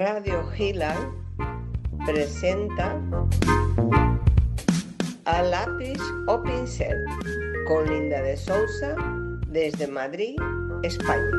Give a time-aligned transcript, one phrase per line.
[0.00, 0.96] Radio Gila
[2.06, 2.98] presenta
[5.26, 7.04] a lápiz o pincel
[7.68, 8.96] con Linda de Sousa
[9.48, 10.36] desde Madrid,
[10.84, 11.30] España.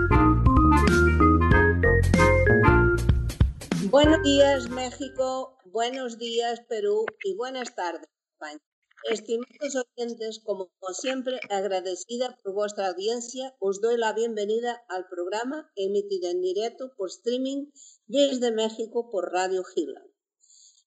[3.90, 8.62] Buenos días México, buenos días Perú y buenas tardes España.
[9.10, 16.30] Estimados oyentes, como siempre, agradecida por vuestra audiencia, os doy la bienvenida al programa emitido
[16.30, 17.66] en directo por streaming
[18.12, 20.04] desde México por Radio Gila.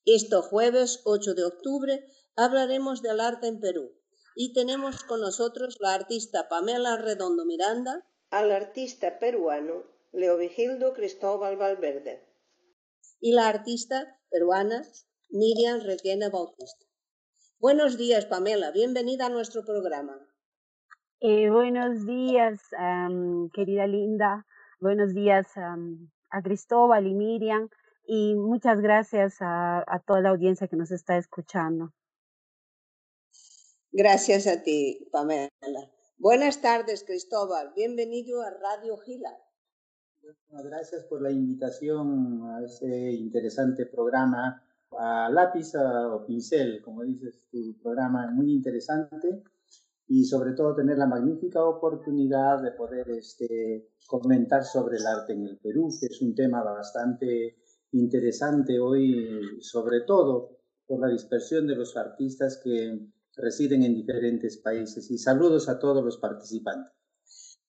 [0.05, 2.05] Este jueves 8 de octubre
[2.37, 3.93] hablaremos del arte en Perú
[4.37, 12.29] y tenemos con nosotros la artista Pamela Redondo Miranda, al artista peruano Leovigildo Cristóbal Valverde
[13.21, 14.83] y la artista peruana
[15.31, 16.85] Miriam Requena Bautista.
[17.59, 18.71] Buenos días, Pamela.
[18.71, 20.19] Bienvenida a nuestro programa.
[21.21, 22.61] Eh, buenos días,
[23.55, 24.47] querida Linda.
[24.79, 25.47] Buenos días
[26.35, 27.69] a Cristóbal y Miriam.
[28.07, 31.93] Y muchas gracias a, toda la audiencia que nos está escuchando.
[33.93, 35.51] Gracias a ti, Pamela.
[36.19, 37.73] Buenas tardes, Cristóbal.
[37.75, 39.39] Bienvenido a Radio Gila.
[40.65, 44.61] gracias por la invitación a ese interesante programa
[44.97, 49.43] a lápiz o pincel, como dices, tu programa muy interesante
[50.07, 55.47] y sobre todo tener la magnífica oportunidad de poder este, comentar sobre el arte en
[55.47, 57.57] el Perú, que es un tema bastante
[57.93, 62.99] interesante hoy, sobre todo por la dispersión de los artistas que
[63.37, 65.11] residen en diferentes países.
[65.11, 66.93] Y saludos a todos los participantes.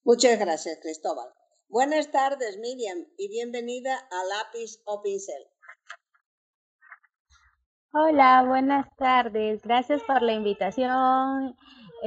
[0.04, 1.30] Muchas gracias, Cristóbal.
[1.68, 5.48] Buenas tardes, Miriam, y bienvenida a Lápiz o Pincel.
[7.92, 9.62] Hola, buenas tardes.
[9.64, 11.56] Gracias por la invitación.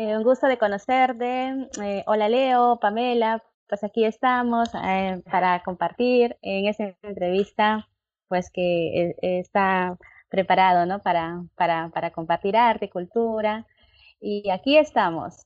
[0.01, 1.69] Eh, un gusto de conocerte.
[1.83, 3.43] Eh, hola Leo, Pamela.
[3.69, 7.89] Pues aquí estamos eh, para compartir en esta entrevista,
[8.29, 11.03] pues que está preparado, ¿no?
[11.03, 13.67] Para, para, para compartir arte, cultura.
[14.21, 15.45] Y aquí estamos.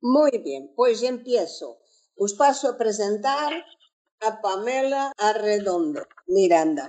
[0.00, 1.76] Muy bien, pues empiezo.
[2.16, 3.52] Os paso a presentar
[4.22, 6.88] a Pamela Arredondo Miranda.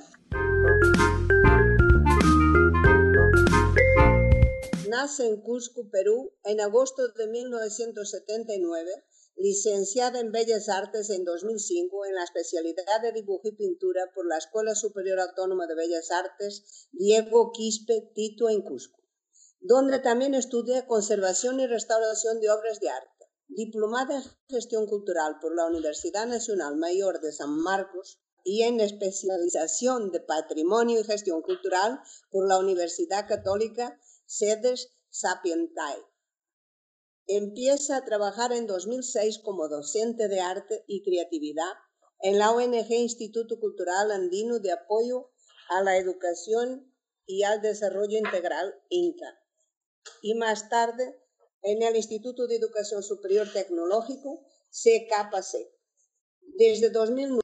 [4.87, 8.89] Nace en Cusco, Perú, en agosto de 1979,
[9.35, 14.37] licenciada en Bellas Artes en 2005 en la especialidad de dibujo y pintura por la
[14.37, 19.03] Escuela Superior Autónoma de Bellas Artes Diego Quispe Tito en Cusco,
[19.59, 23.25] donde también estudia conservación y restauración de obras de arte.
[23.49, 30.11] Diplomada en gestión cultural por la Universidad Nacional Mayor de San Marcos y en especialización
[30.11, 31.99] de patrimonio y gestión cultural
[32.31, 36.03] por la Universidad Católica sedes Sapientae.
[37.27, 41.73] Empieza a trabajar en 2006 como docente de arte y creatividad
[42.19, 45.31] en la ONG Instituto Cultural Andino de Apoyo
[45.69, 46.93] a la Educación
[47.25, 49.39] y al Desarrollo Integral, INCA,
[50.21, 51.21] y más tarde
[51.61, 55.71] en el Instituto de Educación Superior Tecnológico, CKC.
[56.41, 57.41] Desde 2009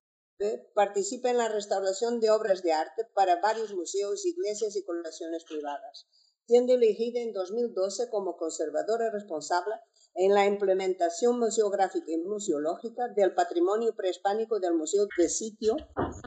[0.76, 6.08] participa en la restauración de obras de arte para varios museos, iglesias y colecciones privadas
[6.48, 9.76] siendo elegida en 2012 como conservadora responsable
[10.16, 15.76] en la implementación museográfica y museológica del patrimonio prehispánico del Museo de Sitio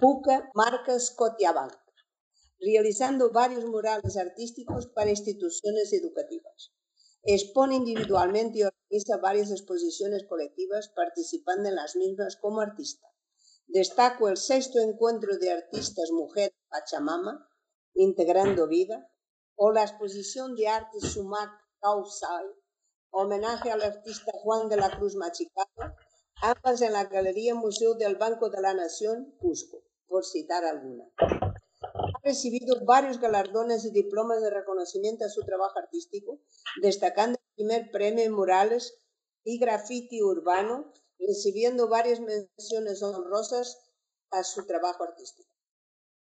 [0.00, 1.71] Puca Marcas Cotiabal,
[2.59, 6.72] realizando varios murales artísticos para instituciones educativas.
[7.22, 13.06] Expone individualmente y organiza varias exposiciones colectivas participando en las mismas como artista.
[13.66, 17.48] Destaco el sexto encuentro de artistas mujer Pachamama,
[17.94, 19.10] Integrando Vida,
[19.56, 21.50] o la exposición de arte Sumac
[21.81, 22.47] Causal,
[23.11, 25.97] homenaje al artista Juan de la Cruz Machicado,
[26.43, 31.05] ambas en la Galería Museo del Banco de la Nación, Cusco, por citar alguna.
[31.19, 36.41] Ha recibido varios galardones y diplomas de reconocimiento a su trabajo artístico,
[36.83, 38.99] destacando el primer premio en murales
[39.45, 43.78] y graffiti urbano, recibiendo varias menciones honrosas
[44.31, 45.56] a su trabajo artístico.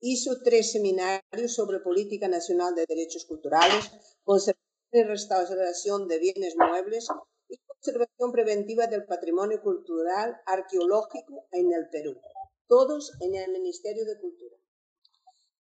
[0.01, 3.91] Hizo tres seminarios sobre política nacional de derechos culturales,
[4.25, 7.09] conservación y restauración de bienes muebles
[7.49, 12.21] y conservación preventiva del patrimonio cultural arqueológico en el Perú,
[12.69, 14.57] todos en el Ministerio de Cultura.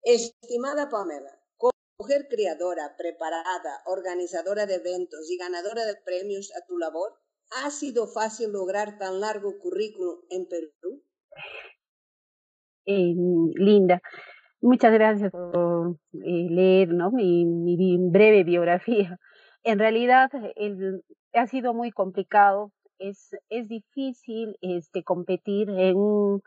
[0.03, 6.79] Estimada Pamela, como mujer creadora, preparada, organizadora de eventos y ganadora de premios a tu
[6.79, 7.15] labor,
[7.51, 11.05] ¿ha sido fácil lograr tan largo currículum en Perú?
[12.87, 13.15] Eh,
[13.57, 14.01] linda.
[14.61, 17.11] Muchas gracias por eh, leer ¿no?
[17.11, 19.19] mi, breve biografía.
[19.65, 20.31] En realidad
[21.35, 26.41] ha sido muy complicado, es, es difícil este, competir en un,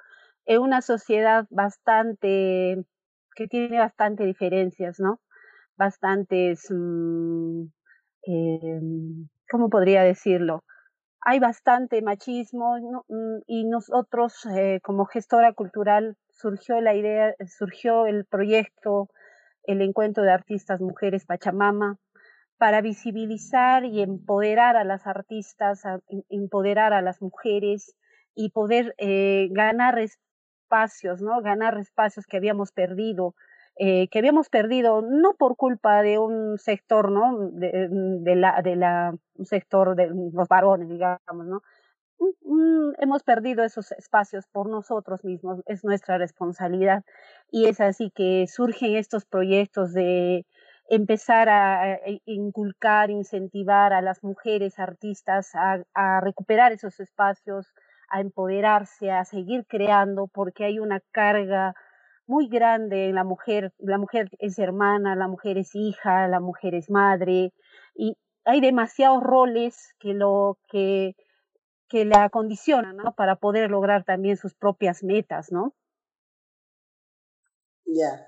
[0.45, 2.81] en una sociedad bastante,
[3.35, 5.19] que tiene bastante diferencias, ¿no?
[5.75, 7.63] Bastantes, mm,
[8.23, 10.63] em, ¿cómo podría decirlo?
[11.21, 18.25] Hay bastante machismo mm, y nosotros eh, como gestora cultural surgió la idea, surgió el
[18.25, 19.09] proyecto,
[19.63, 21.97] el encuentro de artistas mujeres Pachamama,
[22.57, 25.83] para visibilizar y empoderar a las artistas,
[26.29, 27.95] empoderar a las mujeres
[28.35, 31.41] y poder eh, ganar espacios, ¿no?
[31.41, 33.35] Ganar espacios que habíamos perdido,
[33.81, 37.49] eh, que habíamos perdido no por culpa de un sector, ¿no?
[37.51, 41.61] De, de la, de la, un sector de los varones, digamos, ¿no?
[42.97, 47.03] hemos perdido esos espacios por nosotros mismos, es nuestra responsabilidad.
[47.49, 50.45] Y es así que surgen estos proyectos de
[50.89, 57.73] empezar a, inculcar, incentivar a las mujeres artistas a, recuperar esos espacios,
[58.09, 61.75] a empoderarse, a seguir creando, porque hay una carga
[62.29, 63.73] muy grande en la mujer.
[63.79, 67.53] La mujer es hermana, la mujer es hija, la mujer es madre,
[67.95, 68.15] y
[68.45, 71.15] hay demasiados roles que lo que
[71.89, 73.15] que la acondicionan, ¿no?
[73.15, 75.75] Para poder lograr también sus propias metas, ¿no?
[77.85, 78.27] Ya.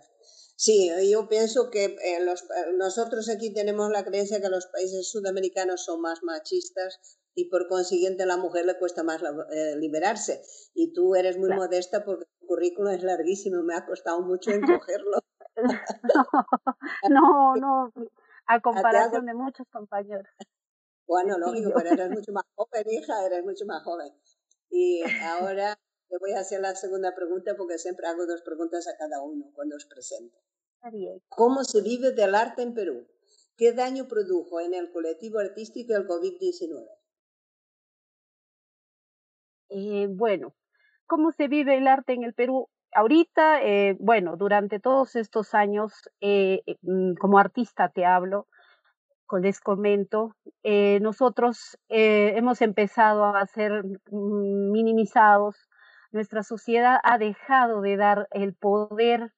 [0.56, 5.10] Sí, yo pienso que eh, los, eh, nosotros aquí tenemos la creencia que los países
[5.10, 7.00] sudamericanos son más machistas
[7.36, 9.22] y por consiguiente a la mujer le cuesta más
[9.52, 10.42] eh, liberarse.
[10.74, 14.52] Y tú eres muy modesta porque tu currículum es larguísimo, me ha costado mucho
[14.86, 15.20] encogerlo.
[17.10, 17.92] no, no,
[18.46, 20.28] a comparación de muchos compañeros.
[21.08, 24.14] Bueno, lógico, pero eres mucho más joven, hija, eres mucho más joven.
[24.70, 25.78] Y ahora
[26.10, 29.52] te voy a hacer la segunda pregunta porque siempre hago dos preguntas a cada uno
[29.54, 30.38] cuando os presento.
[31.30, 33.08] ¿Cómo se vive del arte en Perú?
[33.56, 36.88] ¿Qué daño produjo en el colectivo artístico el COVID-19?
[39.70, 40.56] Eh, bueno,
[41.12, 42.70] ¿cómo se vive el arte en el Perú?
[42.94, 45.92] Ahorita, eh, bueno, durante todos estos años,
[46.22, 48.48] eh, mm, como artista te hablo,
[49.42, 55.68] les comento, eh, nosotros eh, hemos empezado a ser minimizados,
[56.14, 59.34] nuestra sociedad ha dejado de dar el poder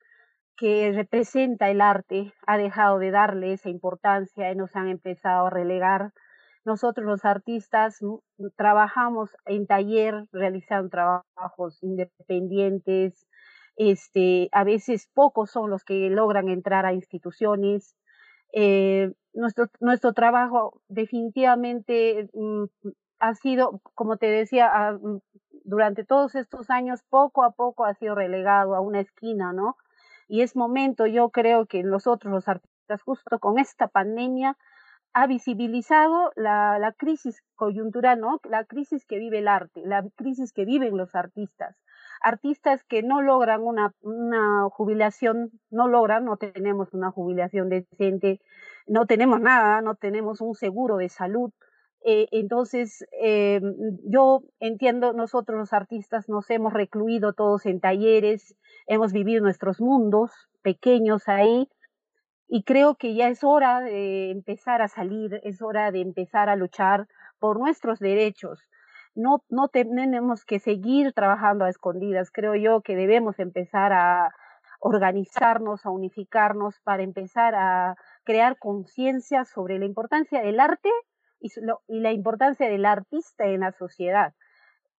[0.55, 5.49] que representa el arte, ha dejado de darle esa importancia y nos han empezado a
[5.49, 6.11] relegar.
[6.65, 8.00] Nosotros los artistas
[8.56, 13.27] trabajamos en taller, realizando trabajos independientes,
[13.75, 17.95] este, a veces pocos son los que logran entrar a instituciones,
[18.54, 22.66] eh, nuestro, nuestro trabajo definitivamente mm,
[23.19, 25.19] ha sido, como te decía, ah, mm,
[25.63, 29.75] durante todos estos años, poco a poco ha sido relegado a una esquina, ¿no?
[30.27, 34.57] Y es momento, yo creo que nosotros los artistas, justo con esta pandemia,
[35.13, 38.39] ha visibilizado la, crisis coyuntural, ¿no?
[38.44, 41.75] La crisis que vive el arte, la crisis que viven los artistas
[42.24, 48.39] artistas que no logran una, una jubilación, no logran, no tenemos una jubilación decente,
[48.88, 51.51] no tenemos nada, no tenemos un seguro de salud.
[52.06, 53.62] Eh, entonces, eh,
[54.06, 58.56] yo entiendo, nosotros los artistas nos hemos recluido todos en talleres,
[58.88, 60.31] hemos vivido nuestros mundos
[60.62, 61.69] pequeños ahí,
[62.48, 66.56] y creo que ya es hora de empezar a salir, es hora de empezar a
[66.56, 67.07] luchar
[67.40, 68.69] por nuestros derechos
[69.16, 72.31] no, no tenemos que seguir trabajando a escondidas.
[72.31, 74.31] Creo yo que debemos empezar a
[74.80, 80.90] organizarnos, a unificarnos para empezar a crear conciencia sobre la importancia del arte
[81.40, 81.50] y,
[81.88, 84.33] la importancia del artista en la sociedad.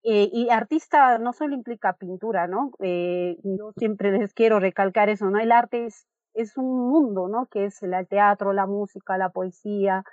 [0.03, 2.71] Eh, y artista no solo implica pintura, ¿no?
[2.79, 5.39] Eh, yo siempre les quiero recalcar eso, ¿no?
[5.39, 7.47] El arte es, es un mundo, ¿no?
[7.47, 10.03] Que es el teatro, la música, la poesía,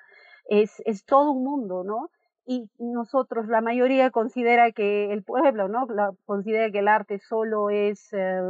[0.47, 2.11] es, es todo un mundo, ¿no?
[2.45, 5.87] y nosotros, la mayoría considera que el pueblo, ¿no?
[6.25, 8.41] considera que el arte solo es eh,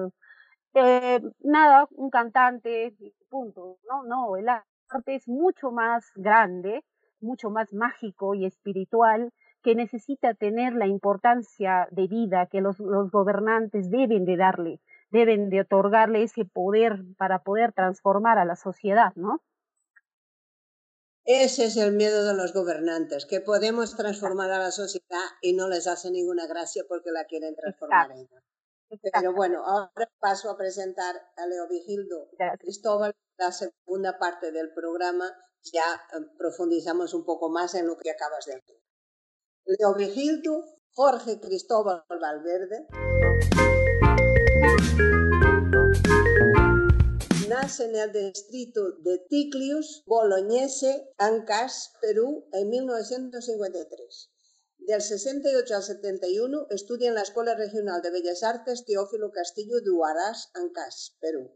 [0.74, 2.94] eh, nada, un cantante,
[3.28, 4.04] punto, ¿no?
[4.04, 6.82] No, el arte es mucho más grande,
[7.20, 13.10] mucho más mágico y espiritual, que necesita tener la importancia de vida que los, los
[13.10, 14.80] gobernantes deben de darle,
[15.12, 19.42] deben de otorgarle ese poder para poder transformar a la sociedad, ¿no?
[21.24, 25.68] Ese es el miedo de los gobernantes, que podemos transformar a la sociedad y no
[25.68, 28.42] les hace ninguna gracia porque la quieren transformar ella.
[29.00, 32.28] Pero bueno, ahora paso a presentar a Leo Vigildo
[32.58, 35.30] Cristóbal, la segunda parte del programa.
[35.62, 38.82] Ya eh, profundizamos un poco más en lo que acabas de decir.
[39.64, 42.88] Leo Vigildo, Jorge Cristóbal Valverde
[47.80, 54.30] en el distrito de Ticlius, Bolognese, Ancas, Perú, en 1953.
[54.78, 59.90] Del 68 al 71 estudia en la Escuela Regional de Bellas Artes Teófilo Castillo de
[59.90, 61.52] Huaraz, Ancas, Perú.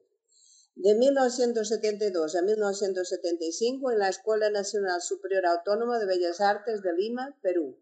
[0.77, 7.37] De 1972 a 1975 en la Escuela Nacional Superior Autónoma de Bellas Artes de Lima,
[7.43, 7.77] Perú.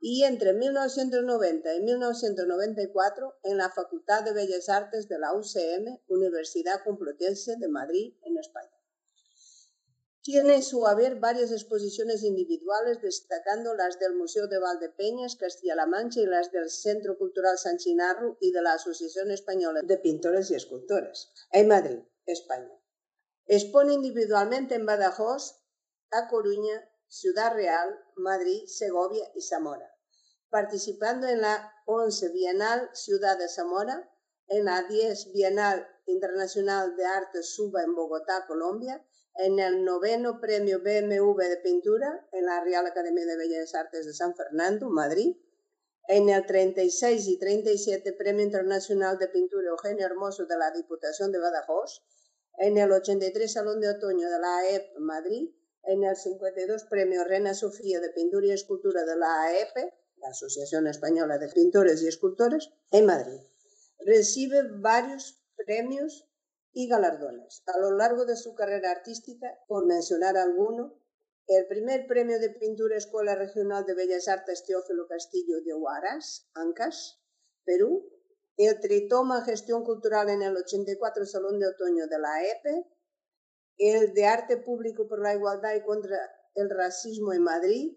[0.00, 6.84] Y entre 1990 y 1994 en la Facultad de Bellas Artes de la UCM, Universidad
[6.84, 8.78] Complutense de Madrid, en España.
[10.22, 16.26] Tiene su haber varias exposiciones individuales, destacando las del Museo de Valdepeñas, Castilla-La Mancha y
[16.26, 21.30] las del Centro Cultural San Chinarro y de la Asociación Española de Pintores y Escultores,
[21.50, 22.78] en Madrid, España.
[23.46, 25.62] Expone individualmente en Badajoz,
[26.10, 29.90] A Coruña, Ciudad Real, Madrid, Segovia y Zamora,
[30.50, 34.10] participando en la 11 Bienal Ciudad de Zamora,
[34.46, 39.02] en la 10 Bienal Internacional de Arte Suba en Bogotá, Colombia,
[39.36, 44.12] en el noveno premio BMW de pintura en la Real Academia de Bellas Artes de
[44.12, 45.36] San Fernando, Madrid,
[46.08, 51.38] en el 36 y 37 Premio Internacional de Pintura Eugenio Hermoso de la Diputación de
[51.38, 52.02] Badajoz,
[52.58, 55.50] en el 83 Salón de Otoño de la AEP Madrid,
[55.88, 59.74] en el 52 Premio Reina Sofía de Pintura y Escultura de la AEP,
[60.18, 63.40] la Asociación Española de Pintores y Escultores, en Madrid.
[64.00, 66.28] Recibe varios premios
[66.72, 67.62] y galardones.
[67.66, 71.00] A lo largo de su carrera artística, por mencionar alguno,
[71.46, 77.18] el primer premio de pintura Escuela Regional de Bellas Artes Teófilo Castillo de Huaraz, Ancas,
[77.64, 78.06] Perú,
[78.58, 82.97] el Tritoma Gestión Cultural en el 84 Salón de Otoño de la EPE,
[83.78, 86.18] el de Arte Público por la Igualdad y contra
[86.54, 87.96] el Racismo en Madrid,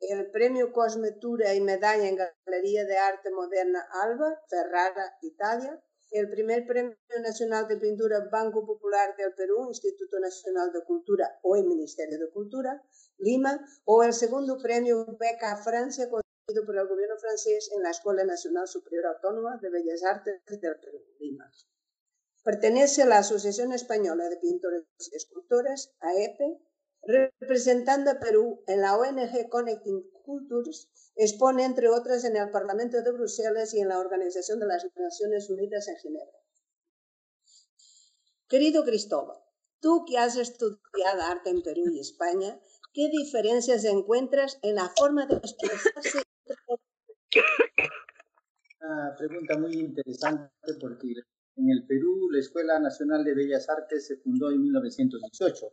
[0.00, 6.66] el Premio Cosmetura y Medalla en Galería de Arte Moderna Alba, Ferrara, Italia, el primer
[6.66, 12.18] Premio Nacional de Pintura Banco Popular del Perú, Instituto Nacional de Cultura o el Ministerio
[12.18, 12.82] de Cultura,
[13.18, 18.24] Lima, o el segundo Premio Beca Francia concedido por el gobierno francés en la Escuela
[18.24, 21.50] Nacional Superior Autónoma de Bellas Artes del Perú, Lima.
[22.42, 26.58] Pertenece a la Asociación Española de Pintores y Escultores, AEPE,
[27.02, 33.12] representando a Perú en la ONG Connecting Cultures, expone, entre otras, en el Parlamento de
[33.12, 36.38] Bruselas y en la Organización de las Naciones Unidas en Ginebra.
[38.48, 39.38] Querido Cristóbal,
[39.80, 42.58] tú que has estudiado arte en Perú y España,
[42.92, 46.22] ¿qué diferencias encuentras en la forma de expresarse?
[48.80, 51.14] Una pregunta muy interesante porque
[51.58, 55.66] en el Perú la Escuela Nacional de Bellas Artes se fundó en 1918.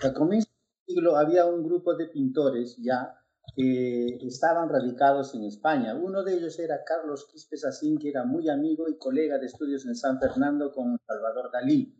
[0.00, 3.20] A comienzo del siglo había un grupo de pintores ya
[3.56, 5.94] que estaban radicados en España.
[5.94, 9.84] Uno de ellos era Carlos Quispe Sacín, que era muy amigo y colega de estudios
[9.86, 11.94] en San Fernando con Salvador Dalí.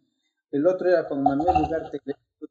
[0.51, 2.01] El otro era con Manuel Ugarte,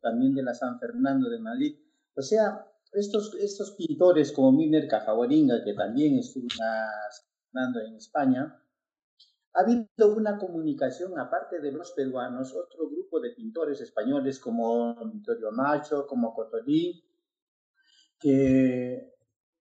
[0.01, 1.75] también de la San Fernando de Madrid.
[2.15, 7.95] O sea, estos, estos pintores como Miner Cajaguaringa, que también estuvo en San Fernando en
[7.95, 8.62] España,
[9.53, 15.51] ha habido una comunicación, aparte de los peruanos, otro grupo de pintores españoles como Vittorio
[15.51, 17.03] Macho, como Cotolí,
[18.19, 19.13] que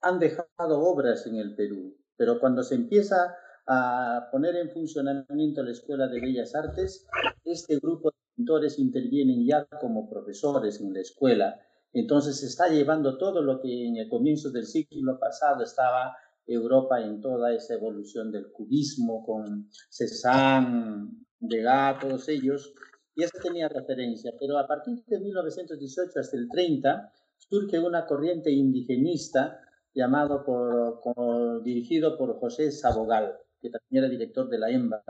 [0.01, 3.37] han dejado obras en el Perú, pero cuando se empieza
[3.67, 7.07] a poner en funcionamiento la Escuela de Bellas Artes,
[7.45, 11.61] este grupo de pintores intervienen ya como profesores en la escuela.
[11.93, 17.01] Entonces se está llevando todo lo que en el comienzo del siglo pasado estaba Europa
[17.01, 22.73] en toda esa evolución del cubismo con Cézanne, Degas, todos ellos,
[23.15, 24.33] y eso tenía referencia.
[24.39, 29.61] Pero a partir de 1918 hasta el 30 surge una corriente indigenista
[29.95, 35.03] llamado por, dirigido por José Sabogal, que también era director de la EMBA,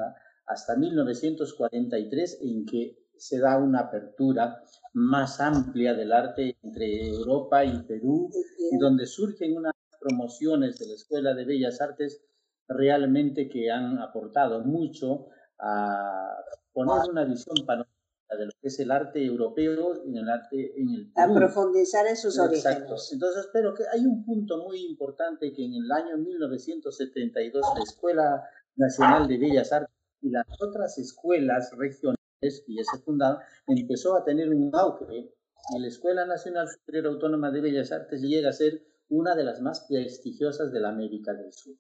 [0.47, 4.61] hasta 1943, en que se da una apertura
[4.95, 8.29] más amplia del arte entre Europa y Perú,
[8.73, 12.23] y donde surgen unas promociones de la Escuela de Bellas Artes
[12.68, 15.28] realmente que han aportado mucho
[15.59, 16.37] a
[16.73, 17.92] poner una visión panorámica
[18.37, 22.16] de lo que es el arte europeo y el arte en el A profundizar en
[22.16, 22.94] sus Exacto.
[22.94, 23.11] orígenes.
[23.12, 28.42] Entonces, pero que hay un punto muy importante que en el año 1972 la Escuela
[28.76, 34.25] Nacional de Bellas Artes y las otras escuelas regionales que ya se fundaron empezó a
[34.25, 35.32] tener un auge
[35.75, 38.82] y la Escuela Nacional Superior Autónoma de Bellas Artes llega a ser
[39.12, 41.76] una de las más prestigiosas de la América del Sur.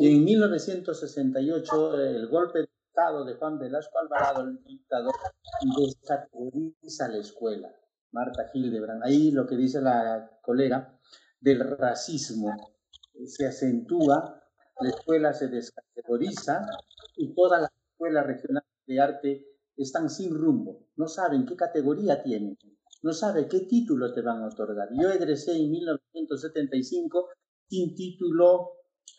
[0.00, 5.14] Y en 1968 el golpe de Estado de Juan Velasco Alvarado, el dictador,
[5.76, 7.74] descategoriza la escuela.
[8.12, 9.02] Marta Hildebrand.
[9.04, 10.98] Ahí lo que dice la colega
[11.40, 12.54] del racismo
[13.24, 14.42] se acentúa,
[14.80, 16.66] la escuela se descategoriza
[17.16, 22.58] y todas las escuelas regionales de arte están sin rumbo, no saben qué categoría tienen,
[23.02, 24.88] no saben qué título te van a otorgar.
[24.92, 25.70] Yo egresé en
[26.14, 27.28] 1975
[27.68, 28.70] sin título,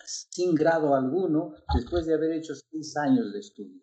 [0.05, 3.81] sin grado alguno, después de haber hecho seis años de estudio.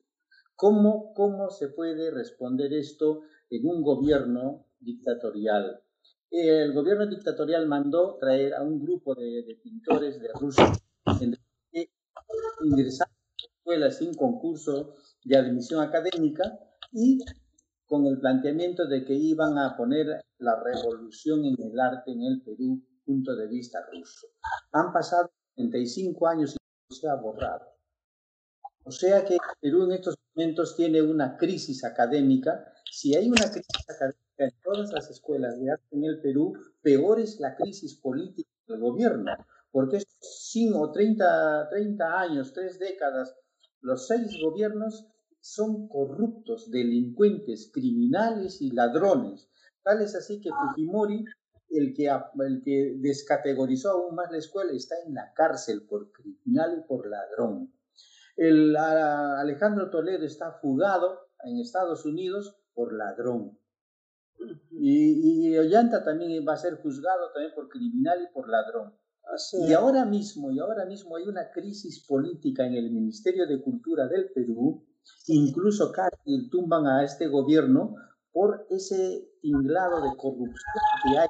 [0.55, 5.83] ¿Cómo, cómo se puede responder esto en un gobierno dictatorial?
[6.31, 10.71] El gobierno dictatorial mandó traer a un grupo de, pintores de Rusia
[11.73, 11.91] que
[12.63, 16.59] ingresaron a escuelas sin concurso de admisión académica
[16.93, 17.19] y
[17.87, 22.43] con el planteamiento de que iban a poner la revolución en el arte en el
[22.43, 24.29] Perú, punto de vista ruso.
[24.71, 26.57] Han pasado 35 años
[26.89, 27.67] y se ha borrado.
[28.85, 32.73] O sea que Perú en estos momentos tiene una crisis académica.
[32.89, 36.53] Si hay una crisis académica en todas las escuelas de arte en el Perú,
[36.83, 39.33] peor es la crisis política del gobierno,
[39.73, 43.35] porque estos 5 o 30, 30 años, tres décadas,
[43.81, 45.09] los seis gobiernos
[45.41, 49.51] son corruptos, delincuentes, criminales y ladrones.
[49.83, 51.25] Tal es así que Fujimori,
[51.71, 56.79] el que, el que descategorizó aún más la escuela, está en la cárcel por criminal
[56.79, 57.73] y por ladrón.
[58.37, 63.59] El, Alejandro Toledo está fugado en Estados Unidos por ladrón.
[64.71, 68.95] Y, y Ollanta también va a ser juzgado también por criminal y por ladrón.
[69.67, 74.09] Y ahora mismo, y ahora mismo hay una crisis política en el Ministerio de Cultura
[74.09, 74.85] del Perú
[75.27, 77.95] Incluso casi tumban a este gobierno
[78.33, 81.29] por ese tinglado de corrupción que hay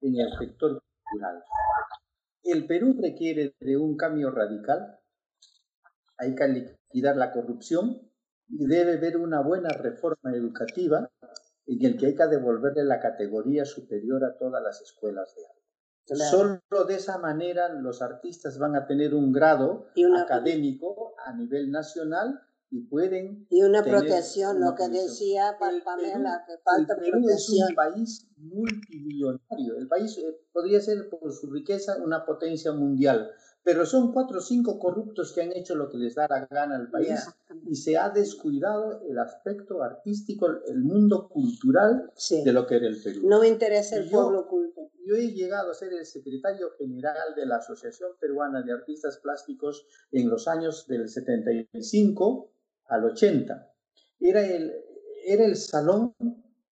[0.00, 1.42] en el sector cultural.
[2.42, 4.98] El Perú requiere de un cambio radical.
[6.18, 8.10] Hay que liquidar la corrupción
[8.48, 11.10] y debe haber una buena reforma educativa
[11.66, 15.60] en el que hay que devolverle la categoría superior a todas las escuelas de arte.
[16.30, 19.86] Solo de esa manera los artistas van a tener un grado
[20.20, 22.40] académico a nivel nacional
[22.70, 27.74] y pueden y una protección lo que decía Pamela que falta el Perú es un
[27.74, 29.76] país multimillonario.
[29.76, 33.30] El país eh, podría ser por su riqueza una potencia mundial
[33.62, 36.76] pero son cuatro o cinco corruptos que han hecho lo que les da la gana
[36.76, 37.20] al país
[37.66, 42.10] y se ha descuidado el aspecto artístico el mundo cultural
[42.44, 43.20] de lo que era el Perú.
[43.24, 44.90] No me interesa el pueblo culto.
[45.04, 49.86] yo he llegado a ser el secretario general de la Asociación Peruana de Artistas Plásticos
[50.10, 52.50] en los años del 75
[52.90, 53.74] al 80.
[54.20, 54.72] Era el,
[55.24, 56.14] era el salón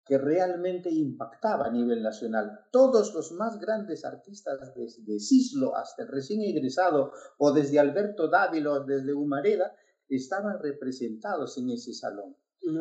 [0.04, 2.66] que realmente impactaba a nivel nacional.
[2.70, 8.72] Todos los más grandes artistas desde Cislo hasta el recién egresado o desde Alberto Dávila
[8.72, 9.74] o desde Humareda
[10.08, 12.36] estaban representados en ese salón.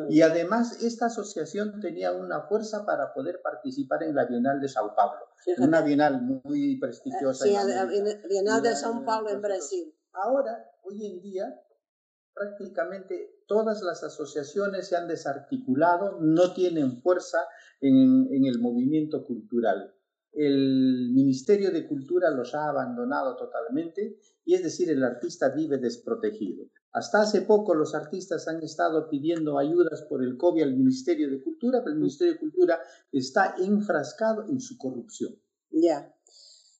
[0.08, 4.94] Y además esta asociación tenía una fuerza para poder participar en la Bienal de Sao
[4.94, 5.26] Paulo,
[5.58, 7.44] una bienal muy prestigiosa.
[7.44, 7.86] Sí, la
[8.28, 9.92] Bienal de Sao Paulo en Brasil.
[10.12, 11.60] Ahora, hoy en día,
[12.34, 17.38] prácticamente todas las asociaciones se han desarticulado, no tienen fuerza
[17.80, 19.94] en, el movimiento cultural.
[20.32, 26.66] El Ministerio de Cultura los ha abandonado totalmente y es decir, el artista vive desprotegido.
[26.92, 31.42] Hasta hace poco los artistas han estado pidiendo ayudas por el COVID al Ministerio de
[31.42, 35.38] Cultura, pero el Ministerio de Cultura está enfrascado en su corrupción.
[35.70, 36.14] Ya.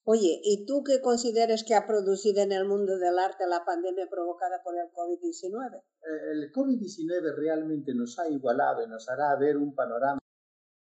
[0.05, 4.09] Oye, ¿y tú qué consideras que ha producido en el mundo del arte la pandemia
[4.11, 5.77] provocada por el COVID-19?
[5.77, 10.19] Eh, el COVID-19 realmente nos ha igualado y nos hará ver un panorama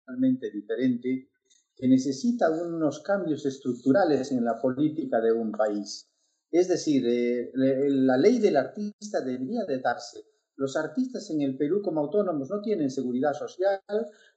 [0.05, 1.29] totalmente diferente
[1.77, 6.11] que necesita unos cambios estructurales en la política de un país.
[6.51, 10.25] Es decir, eh, la ley del artista debería de darse.
[10.57, 13.81] Los artistas en el Perú como autónomos no tienen seguridad social,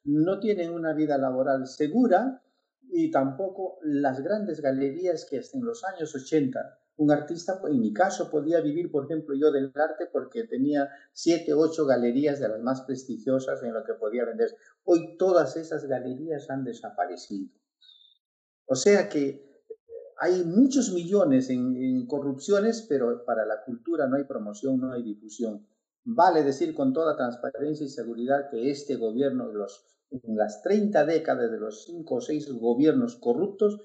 [0.03, 2.43] no tienen una vida laboral segura
[2.91, 7.93] y tampoco las grandes galerías que hasta en los años 80 un artista, en mi
[7.93, 12.59] caso, podía vivir, por ejemplo, yo del arte porque tenía siete, ocho galerías de las
[12.59, 14.53] más prestigiosas en lo que podía vender.
[14.83, 17.53] Hoy todas esas galerías han desaparecido.
[18.65, 19.63] O sea que
[20.17, 25.65] hay muchos millones en corrupciones, pero para la cultura no hay promoción, no hay difusión.
[26.03, 31.51] Vale decir con toda transparencia y seguridad que este gobierno, los en las 30 décadas
[31.51, 33.79] de los 5 o 6 gobiernos corruptos,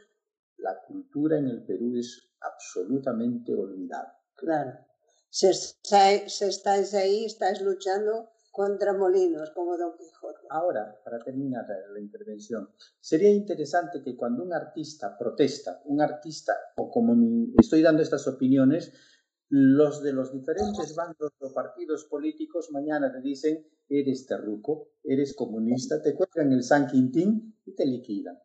[0.56, 4.18] la cultura en el Perú es absolutamente olvidada.
[4.34, 4.72] Claro.
[5.28, 10.46] Se, se, estáis ahí, estáis luchando contra molinos, como Don Quijote.
[10.48, 16.88] Ahora, para terminar la intervención, sería interesante que cuando un artista protesta, un artista, o
[16.88, 17.16] como
[17.58, 18.92] estoy dando estas opiniones,
[19.56, 26.02] los de los diferentes bandos o partidos políticos mañana te dicen eres terruco, eres comunista,
[26.02, 28.36] te cuelgan el San Quintín y te liquidan.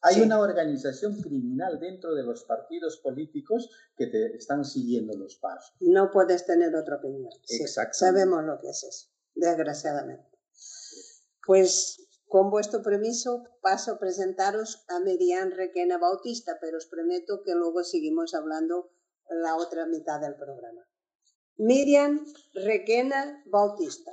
[0.00, 5.76] Hay una organización criminal dentro de los partidos políticos que te están siguiendo los pasos.
[5.80, 7.28] No puedes tener otra opinión.
[7.50, 7.98] Exacto.
[7.98, 10.38] sabemos lo que es eso, desgraciadamente.
[11.44, 17.54] Pues Con vuestro permiso paso a presentaros a Miriam Requena Bautista, pero os prometo que
[17.54, 18.90] luego seguimos hablando
[19.30, 20.86] la otra mitad del programa.
[21.56, 24.12] Miriam Requena Bautista.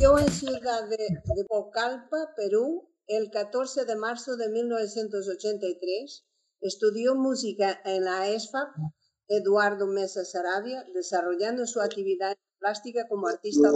[0.00, 6.26] Yo en Ciudad de, de Pocalpa, Perú, el 14 de marzo de 1983,
[6.60, 8.68] estudió música en la ESFAP
[9.28, 13.68] Eduardo Mesa Sarabia, desarrollando su actividad plástica como artista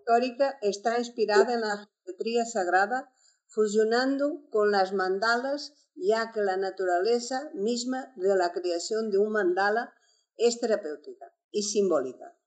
[0.00, 3.12] histórica está inspirada en la geometría sagrada,
[3.48, 9.92] fusionando con las mandalas, ya que la naturaleza misma de la creación de un mandala
[10.36, 12.38] es terapéutica y simbólica.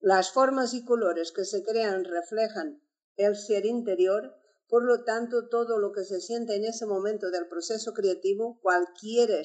[0.00, 2.82] Las formas y colores que se crean reflejan
[3.16, 4.34] el ser interior,
[4.68, 9.42] por lo tanto, todo lo que se siente en ese momento del proceso creativo, cualquiera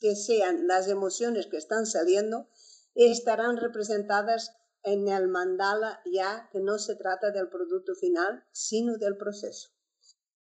[0.00, 2.48] que sean las emociones que están saliendo,
[2.94, 9.16] estarán representadas en el mandala ya que no se trata del producto final, sino del
[9.16, 9.70] proceso.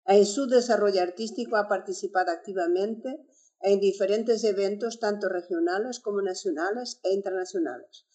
[0.06, 3.26] En su desarrollo artístico ha participado activamente
[3.62, 8.06] en diferentes eventos, tanto regionales como nacionales e internacionales.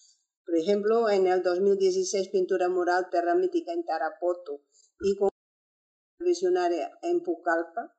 [0.45, 4.63] Por ejemplo, en el 2016 pintura mural Terra Mítica en Tarapoto
[5.01, 5.31] y con
[6.19, 7.95] visionaria en Pucallpa.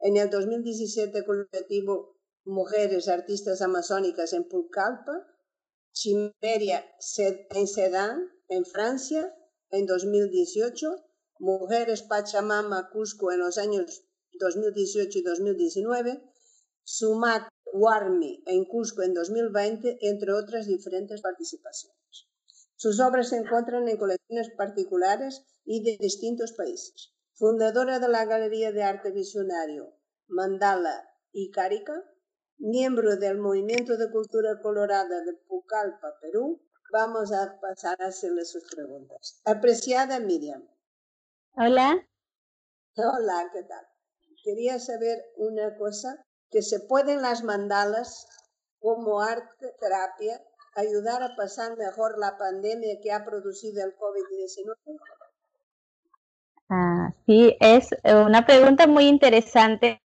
[0.00, 5.26] En el 2017 colectivo Mujeres Artistas Amazónicas en Pucallpa.
[5.92, 6.84] Chimeria
[7.50, 9.32] en Sedan, en Francia,
[9.70, 10.96] en 2018.
[11.38, 14.04] Mujeres Pachamama Cusco en los años
[14.38, 16.22] 2018 y 2019.
[16.82, 22.28] Sumac Warmi en Cusco en 2020, entre otras diferentes participaciones.
[22.76, 27.12] Sus obras se encuentran en colecciones particulares y de distintos países.
[27.32, 29.94] Fundadora de la Galería de Arte Visionario
[30.28, 32.04] Mandala y Carica,
[32.58, 38.64] miembro del Movimiento de Cultura Colorada de Pucallpa, Perú, vamos a pasar a hacerle sus
[38.70, 39.40] preguntas.
[39.44, 40.66] Apreciada Miriam.
[41.56, 42.04] Hola.
[42.96, 43.86] Hola, ¿qué tal?
[44.42, 48.26] Quería saber una cosa que se pueden las mandalas
[48.80, 50.42] como arte terapia
[50.74, 54.98] ayudar a pasar mejor la pandemia que ha producido el COVID-19?
[56.70, 60.02] Ah, sí, es una pregunta muy interesante,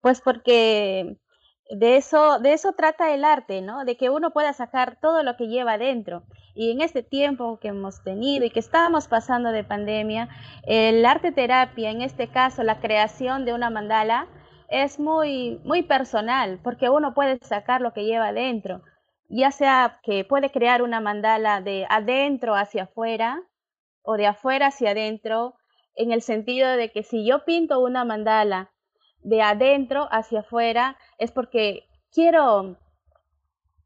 [0.00, 1.18] pues porque
[1.70, 3.84] de eso, de eso trata el arte, ¿no?
[3.84, 6.24] De que uno pueda sacar todo lo que lleva adentro.
[6.54, 10.28] Y en este tiempo que hemos tenido y que estamos pasando de pandemia,
[10.64, 14.26] el arte terapia, en este caso la creación de una mandala,
[14.68, 18.82] es muy, muy personal, porque uno puede sacar lo que lleva adentro,
[19.28, 23.42] ya sea que puede crear una mandala de adentro hacia afuera
[24.02, 25.54] o de afuera hacia adentro,
[25.94, 28.70] en el sentido de que si yo pinto una mandala
[29.22, 32.76] de adentro hacia afuera, es porque quiero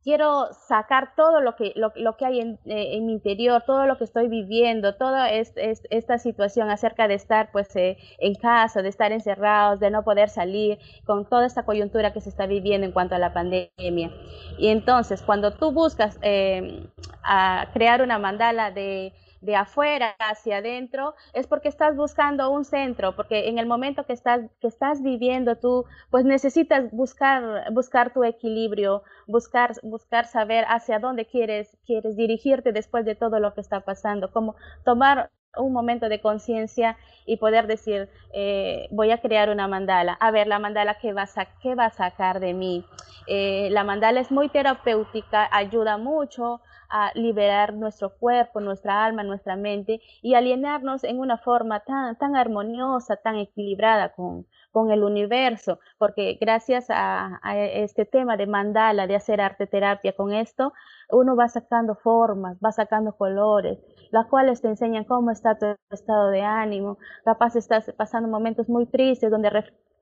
[0.04, 3.96] quiero sacar todo lo que, lo, que hay en, eh, en, mi interior, todo lo
[3.96, 8.90] que estoy viviendo, toda es, esta situación acerca de estar pues eh, en casa, de
[8.90, 12.92] estar encerrados, de no poder salir, con toda esta coyuntura que se está viviendo en
[12.92, 14.12] cuanto a la pandemia.
[14.58, 16.86] Y entonces, cuando tú buscas eh,
[17.22, 19.14] a crear una mandala de
[19.44, 24.14] de afuera hacia adentro, es porque estás buscando un centro, porque en el momento que
[24.14, 30.98] estás, que estás viviendo tú, pues necesitas buscar, buscar tu equilibrio, buscar, buscar saber hacia
[30.98, 36.08] dónde quieres, quieres dirigirte después de todo lo que está pasando, como tomar un momento
[36.08, 40.14] de conciencia y poder decir, eh, voy a crear una mandala.
[40.14, 42.84] A ver, la mandala, ¿qué va a, qué a sacar de mí?
[43.26, 46.60] Eh, la mandala es muy terapéutica, ayuda mucho
[46.96, 52.36] a liberar nuestro cuerpo, nuestra alma, nuestra mente y alienarnos en una forma tan, tan
[52.36, 59.16] armoniosa, tan equilibrada con, con el universo, porque gracias a, este tema de mandala, de
[59.16, 60.72] hacer arte terapia con esto,
[61.10, 63.78] uno va sacando formas, va sacando colores,
[64.12, 68.86] las cuales te enseñan cómo está tu estado de ánimo, capaz estás pasando momentos muy
[68.86, 69.50] tristes donde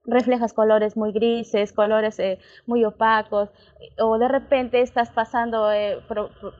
[0.05, 3.51] reflejas colores muy grises, colores eh, muy opacos,
[3.99, 5.99] o de repente estás pasando eh,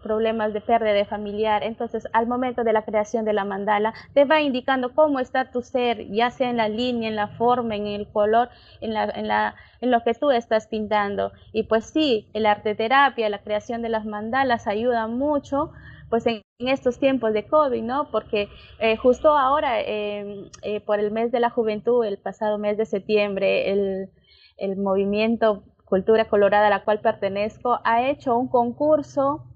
[0.03, 1.63] problemas de pérdida de familiar.
[1.63, 5.63] Entonces, al momento de la creación de la mandala, te va indicando cómo está tu
[5.63, 8.49] ser, ya sea en la línea, en la forma, en el color,
[8.81, 11.33] en, la, en, la, en lo que tú estás pintando.
[11.53, 15.73] Y pues sí, el arte terapia, la creación de las mandalas ayuda mucho
[16.13, 18.11] pues en, estos tiempos de COVID, ¿no?
[18.11, 22.77] Porque eh, justo ahora, em, eh, por el mes de la juventud, el pasado mes
[22.77, 29.47] de septiembre, el, movimiento Cultura Colorada a la cual pertenezco ha hecho un concurso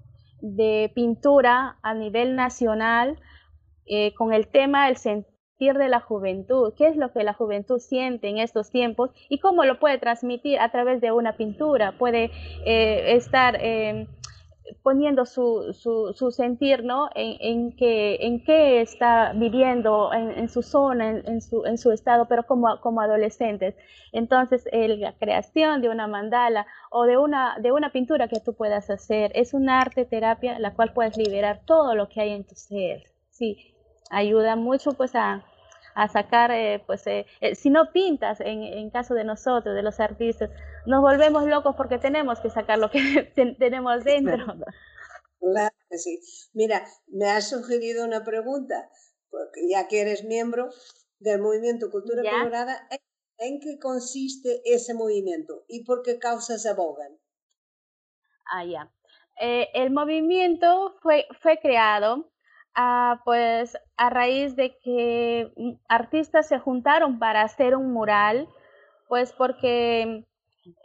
[0.41, 3.19] de pintura a nivel nacional
[3.85, 7.79] eh, con el tema el sentir de la juventud, qué es lo que la juventud
[7.79, 11.91] siente en estos tiempos y cómo lo puede transmitir a través de una pintura.
[11.99, 12.31] Puede
[12.65, 14.07] estar em,
[14.83, 17.09] poniendo su, su, su sentir, ¿no?
[17.15, 21.77] En, en, que, en qué está viviendo en, en su zona, en, en, su, en
[21.77, 23.75] su estado, pero como, como adolescentes.
[24.11, 28.53] Entonces, el, la creación de una mandala o de una, de una pintura que tú
[28.55, 32.45] puedas hacer es un arte terapia la cual puedes liberar todo lo que hay en
[32.45, 33.03] tu ser.
[33.29, 33.75] Sí,
[34.09, 35.43] ayuda mucho pues a,
[35.97, 39.81] a sacar, eh, pues, eh, eh, si no pintas, en, en, caso de nosotros, de
[39.81, 40.51] los artistas,
[40.85, 42.99] nos volvemos locos porque tenemos que sacar lo que
[43.59, 44.45] tenemos dentro.
[45.39, 46.19] Claro que sí.
[46.53, 48.91] Mira, me has sugerido una pregunta,
[49.31, 50.69] porque ya que eres miembro
[51.17, 52.29] del Movimiento Cultura ¿Ya?
[52.29, 52.87] Colorada,
[53.39, 57.17] ¿en qué consiste ese movimiento y por qué causas abogan?
[58.45, 58.93] Ah, ya.
[59.41, 62.31] Eh, el movimiento fue, fue creado
[62.77, 65.51] uh, pues a raíz de que
[65.89, 68.47] artistas se juntaron para hacer un mural,
[69.07, 70.25] pues porque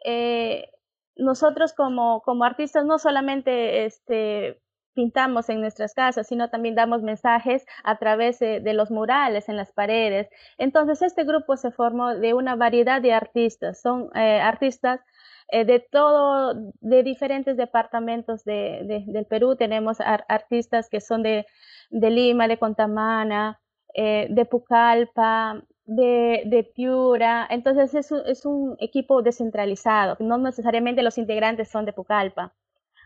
[0.04, 0.70] eh,
[1.16, 4.60] nosotros como, como artistas no solamente este,
[4.94, 9.56] pintamos en nuestras casas, sino también damos mensajes a través de, de, los murales en
[9.56, 10.28] las paredes.
[10.58, 13.80] Entonces, este grupo se formó de una variedad de artistas.
[13.80, 15.00] Son eh, artistas
[15.52, 19.54] eh, de todo, de diferentes departamentos de, de, del Perú.
[19.54, 21.46] Tenemos ar artistas que son de,
[21.90, 23.60] de Lima, de Contamana,
[23.94, 27.46] eh, de Pucallpa, de, de, Piura.
[27.50, 32.54] Entonces es un, es un, equipo descentralizado, no necesariamente los integrantes son de Pucallpa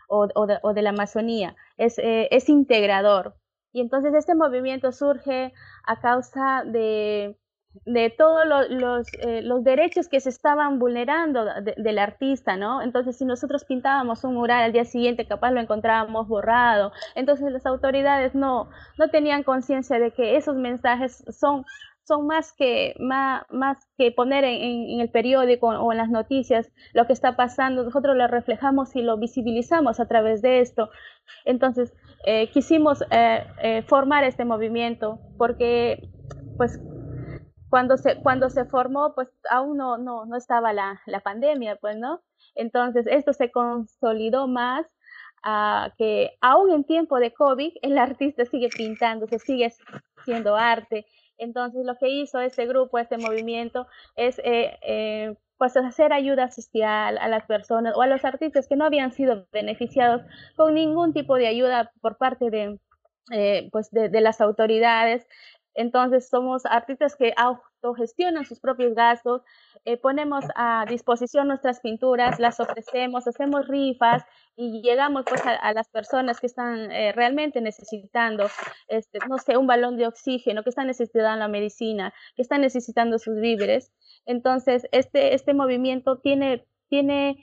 [0.07, 3.35] o, o, de, o de, la Amazonía, es, eh, es, integrador.
[3.73, 5.53] Y entonces este movimiento surge
[5.85, 7.37] a causa de,
[7.85, 12.81] de todos los, eh, los, derechos que se estaban vulnerando de, del artista, ¿no?
[12.81, 16.91] Entonces, si nosotros pintábamos un mural al día siguiente, capaz lo encontrábamos borrado.
[17.15, 21.65] Entonces, las autoridades no, no tenían conciencia de que esos mensajes son,
[22.03, 27.05] son más, que, más, más que poner en, el periódico o en las noticias lo
[27.07, 27.83] que está pasando.
[27.83, 30.89] Nosotros lo reflejamos y lo visibilizamos a través de esto.
[31.45, 31.93] Entonces,
[32.25, 36.09] eh, quisimos eh, formar este movimiento porque,
[36.57, 36.79] pues,
[37.69, 41.97] cuando se, cuando se formó, pues aún no, no, no estaba la, la pandemia, pues,
[41.97, 42.21] ¿no?
[42.55, 44.85] Entonces, esto se consolidó más
[45.45, 49.71] uh, que aún en tiempo de COVID, el artista sigue pintando, se sigue
[50.17, 51.05] haciendo arte.
[51.37, 57.17] Entonces, lo que hizo este grupo, este movimiento, es eh, eh, pues hacer ayuda social
[57.17, 60.21] a las personas o a los artistas que no habían sido beneficiados
[60.55, 62.79] con ningún tipo de ayuda por parte de,
[63.31, 65.27] eh, pues de, las autoridades.
[65.77, 69.43] Entonces somos artistas que autogestionan sus propios gastos,
[69.85, 75.73] eh, ponemos a disposición nuestras pinturas, las ofrecemos, hacemos rifas y llegamos pues a, a
[75.73, 78.47] las personas que están eh, realmente necesitando,
[78.87, 83.19] este, no sé, un balón de oxígeno, que están necesitando la medicina, que están necesitando
[83.19, 83.93] sus víveres.
[84.25, 87.37] Entonces este, este movimiento tiene, tiene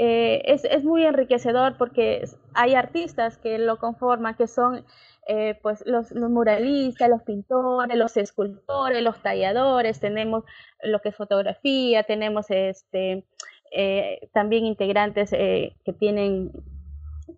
[0.00, 2.22] eh, es, es, muy enriquecedor porque
[2.54, 4.84] hay artistas que lo conforman, que son
[5.28, 10.44] eh, pues los, muralistas, los pintores, los escultores, los talladores, tenemos
[10.82, 13.26] lo que es fotografía, tenemos este,
[13.70, 16.50] eh, también integrantes eh, que tienen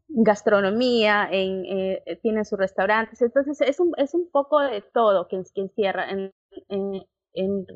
[0.09, 5.43] gastronomía, en, eh, tienen sus restaurantes, entonces es un, es un poco de todo que,
[5.53, 6.33] que encierra en,
[6.69, 7.03] en,
[7.35, 7.67] en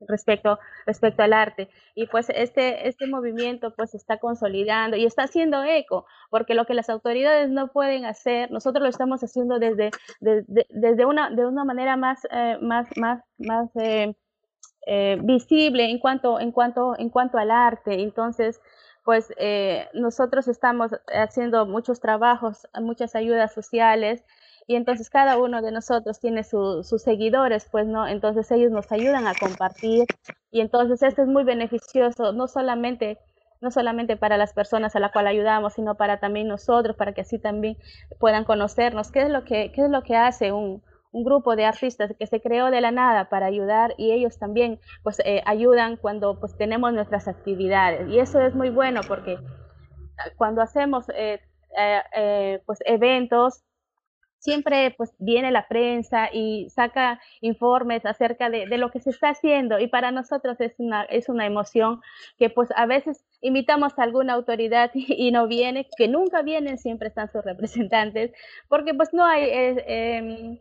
[0.00, 1.68] respecto, respecto al arte.
[1.94, 6.74] Y pues este, este movimiento pues está consolidando y está haciendo eco, porque lo que
[6.74, 11.64] las autoridades no pueden hacer, nosotros lo estamos haciendo desde, desde, desde una, de una
[11.64, 14.14] manera más, eh, más, más, más eh,
[14.86, 18.02] eh, visible en cuanto, en, cuanto, en cuanto al arte.
[18.02, 18.60] Entonces,
[19.04, 19.32] pues
[19.94, 24.22] nosotros estamos haciendo muchos trabajos, muchas ayudas sociales
[24.68, 28.06] y entonces cada uno de nosotros tiene su, sus seguidores, pues, ¿no?
[28.06, 30.04] Entonces ellos nos ayudan a compartir
[30.50, 33.18] y entonces esto es muy beneficioso, no solamente
[33.60, 37.22] no solamente para las personas a las cuales ayudamos, sino para también nosotros, para que
[37.22, 37.76] así también
[38.20, 39.10] puedan conocernos.
[39.10, 42.26] ¿Qué es lo que, qué es lo que hace un, un grupo de artistas que
[42.28, 46.56] se creó de la nada para ayudar y ellos también pues eh, ayudan cuando pues
[46.56, 49.38] tenemos nuestras actividades y eso es muy bueno porque
[50.36, 51.40] cuando hacemos eh,
[51.76, 53.64] eh, eh pues eventos
[54.38, 59.30] siempre pues viene la prensa y saca informes acerca de, de, lo que se está
[59.30, 62.00] haciendo y para nosotros es una, es una emoción
[62.38, 67.08] que pues a veces invitamos a alguna autoridad y, no viene, que nunca vienen, siempre
[67.08, 68.32] están sus representantes,
[68.68, 69.44] porque pues no hay...
[69.44, 70.60] Eh, eh,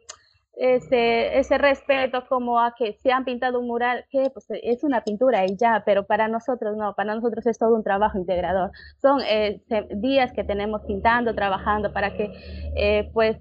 [0.60, 5.04] ese, ese respeto como a que se han pintado un mural, que pues es una
[5.04, 8.72] pintura y ya, pero para nosotros no, para nosotros es todo un trabajo integrador.
[9.02, 12.32] Son eh, días que tenemos pintando, trabajando para que
[12.76, 13.38] eh, pues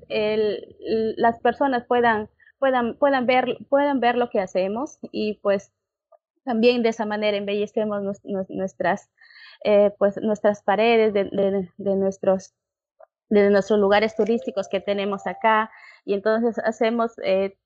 [1.16, 5.72] las personas puedan, puedan, puedan, ver, puedan ver lo que hacemos y pues
[6.44, 8.02] también de esa manera embellecemos
[8.48, 9.10] nuestras,
[9.64, 12.54] eh, pues nuestras paredes de, de, de nuestros
[13.28, 15.70] de nuestros lugares turísticos que tenemos acá
[16.04, 17.56] y entonces hacemos eh,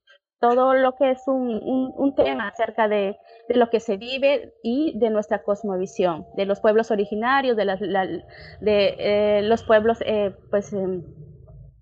[0.41, 3.19] todo lo que es un, un, tema acerca de,
[3.49, 7.79] de, lo que se vive y de nuestra cosmovisión, de los pueblos originarios, de, las,
[7.79, 8.25] de
[8.99, 11.05] eh, los pueblos eh, pues, em,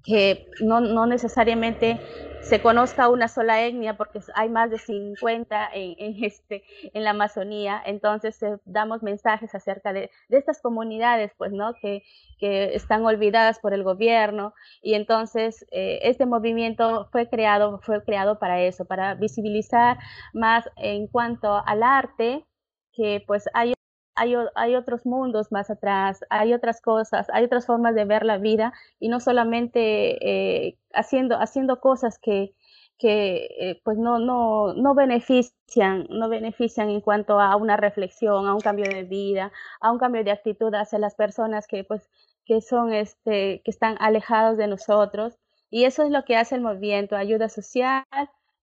[0.09, 2.01] que no, no necesariamente
[2.41, 7.11] se conozca una sola etnia porque hay más de 50 en, en, este, en la
[7.11, 11.75] Amazonía, entonces eh, damos mensajes acerca de, de, estas comunidades, pues, ¿no?
[11.83, 12.05] Que,
[12.39, 18.39] que están olvidadas por el gobierno y entonces eh, este movimiento fue creado, fue creado
[18.39, 19.99] para eso, para visibilizar
[20.33, 22.47] más en cuanto al arte,
[22.95, 23.75] que pues hay
[24.19, 28.73] hay, otros mundos más atrás, hay otras cosas, hay otras formas de ver la vida
[28.99, 32.55] y no solamente eh, haciendo, haciendo cosas que,
[32.99, 38.55] que eh, pues no, no, no benefician, no benefician en cuanto a una reflexión, a
[38.55, 42.09] un cambio de vida, a un cambio de actitud hacia las personas que pues
[42.45, 45.39] que son este, que están alejados de nosotros.
[45.71, 48.05] Y eso es lo que hace el movimiento, ayuda social,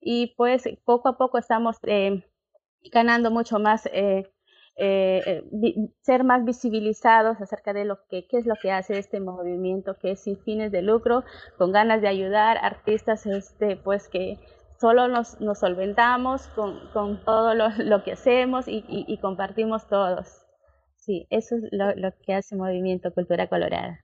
[0.02, 2.24] y pues poco a poco estamos eh,
[2.92, 4.32] ganando mucho más eh,
[4.78, 5.44] eh,
[6.02, 10.12] ser más visibilizados acerca de lo que qué es lo que hace este movimiento que
[10.12, 11.24] es sin fines de lucro
[11.58, 14.38] con ganas de ayudar artistas este pues que
[14.80, 19.88] solo nos, nos solventamos con, con todo lo, lo, que hacemos y, y, y, compartimos
[19.88, 20.46] todos.
[20.98, 24.04] Sí eso es lo, lo que hace movimiento cultura colorada.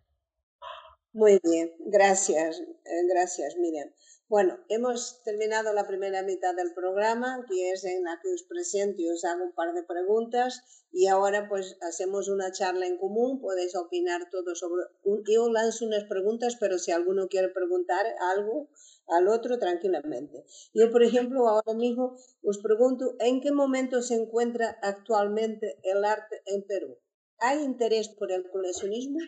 [1.12, 2.64] Muy bien gracias
[3.10, 3.90] gracias Miriam
[4.32, 9.02] Bueno, hemos terminado la primera mitad del programa, que es en la que os presento
[9.02, 13.42] y os hago un par de preguntas y ahora pues hacemos una charla en común,
[13.42, 14.86] podéis opinar todo sobre...
[15.30, 18.70] Yo lanzo unas preguntas, pero si alguno quiere preguntar algo
[19.08, 20.46] al otro, tranquilamente.
[20.74, 26.42] Yo, por ejemplo, ahora mismo os pregunto, ¿en qué momento se encuentra actualmente el arte
[26.46, 26.98] en Perú?
[27.40, 29.20] ¿Hay interés por el coleccionismo?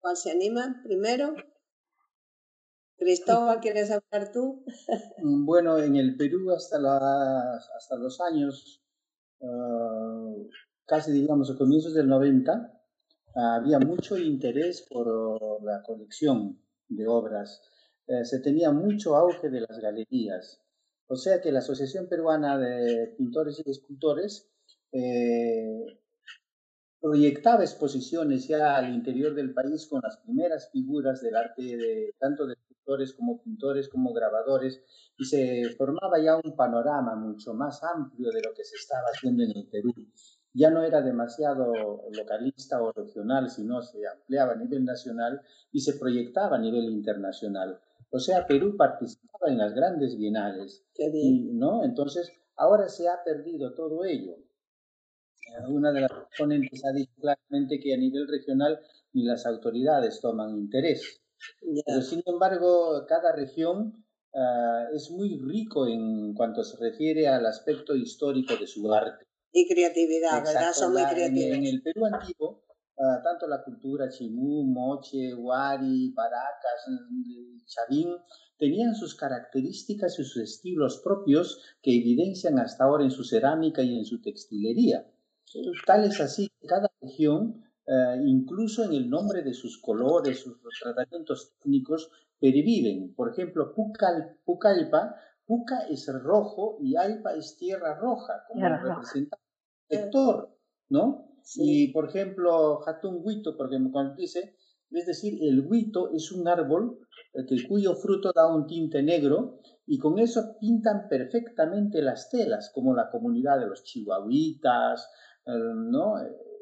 [0.00, 1.36] ¿Cuál se anima primero?
[3.04, 4.64] Cristóbal, ¿quieres hablar tú?
[5.22, 8.82] Mm, bueno, en el Perú hasta, la, hasta los años,
[9.40, 10.48] uh,
[10.86, 12.72] casi digamos a comienzos del 90,
[13.34, 17.60] uh, había mucho interés por la colección de obras.
[18.06, 20.62] Uh, se tenía mucho auge de las galerías.
[21.06, 24.50] O sea que la Asociación Peruana de Pintores y Escultores
[24.92, 25.84] eh,
[27.04, 32.46] proyectaba exposiciones ya al interior del país con las primeras figuras del arte, de, tanto
[32.46, 32.56] de
[33.16, 34.82] como pintores, como grabadores,
[35.16, 39.42] y se formaba ya un panorama mucho más amplio de lo que se estaba haciendo
[39.44, 39.92] en el Perú.
[40.52, 41.72] Ya no era demasiado
[42.12, 45.40] localista o regional, sino se ampliaba a nivel nacional
[45.72, 47.80] y se proyectaba a nivel internacional.
[48.10, 50.84] O sea, Perú participaba en las grandes bienales.
[50.96, 51.84] Y, ¿no?
[51.84, 54.36] Entonces, ahora se ha perdido todo ello
[55.68, 58.80] una de las ponentes ha dicho claramente que a nivel regional
[59.12, 61.20] ni las autoridades toman interés.
[61.86, 67.94] Pero sin embargo, cada región uh, es muy rico en cuanto se refiere al aspecto
[67.94, 69.24] histórico de su arte.
[69.52, 70.72] Y creatividad, Exacto, ¿verdad?
[70.72, 71.44] Son muy creativos.
[71.44, 72.64] En, en, el Perú antiguo,
[72.96, 76.86] uh, tanto la cultura chimú, moche, huari, paracas,
[77.66, 78.16] chavín,
[78.58, 83.98] tenían sus características y sus estilos propios que evidencian hasta ahora en su cerámica y
[83.98, 85.06] en su textilería.
[85.86, 90.58] Tal es así que cada región, eh, incluso en el nombre de sus colores, sus
[90.82, 93.14] tratamientos técnicos, perviven.
[93.14, 95.14] Por ejemplo, Pucal, Pucallpa,
[95.46, 99.38] Puca es rojo y Alpa es tierra roja, como tierra representa
[99.88, 100.56] el sector,
[100.88, 101.30] ¿no?
[101.42, 101.60] Sí.
[101.62, 104.56] Y, por ejemplo, Hatun Huito, porque cuando dice,
[104.90, 106.98] es decir, el huito es un árbol
[107.34, 112.70] eh, que, cuyo fruto da un tinte negro y con eso pintan perfectamente las telas,
[112.74, 115.10] como la comunidad de los chihuahuitas,
[115.46, 116.14] ¿no?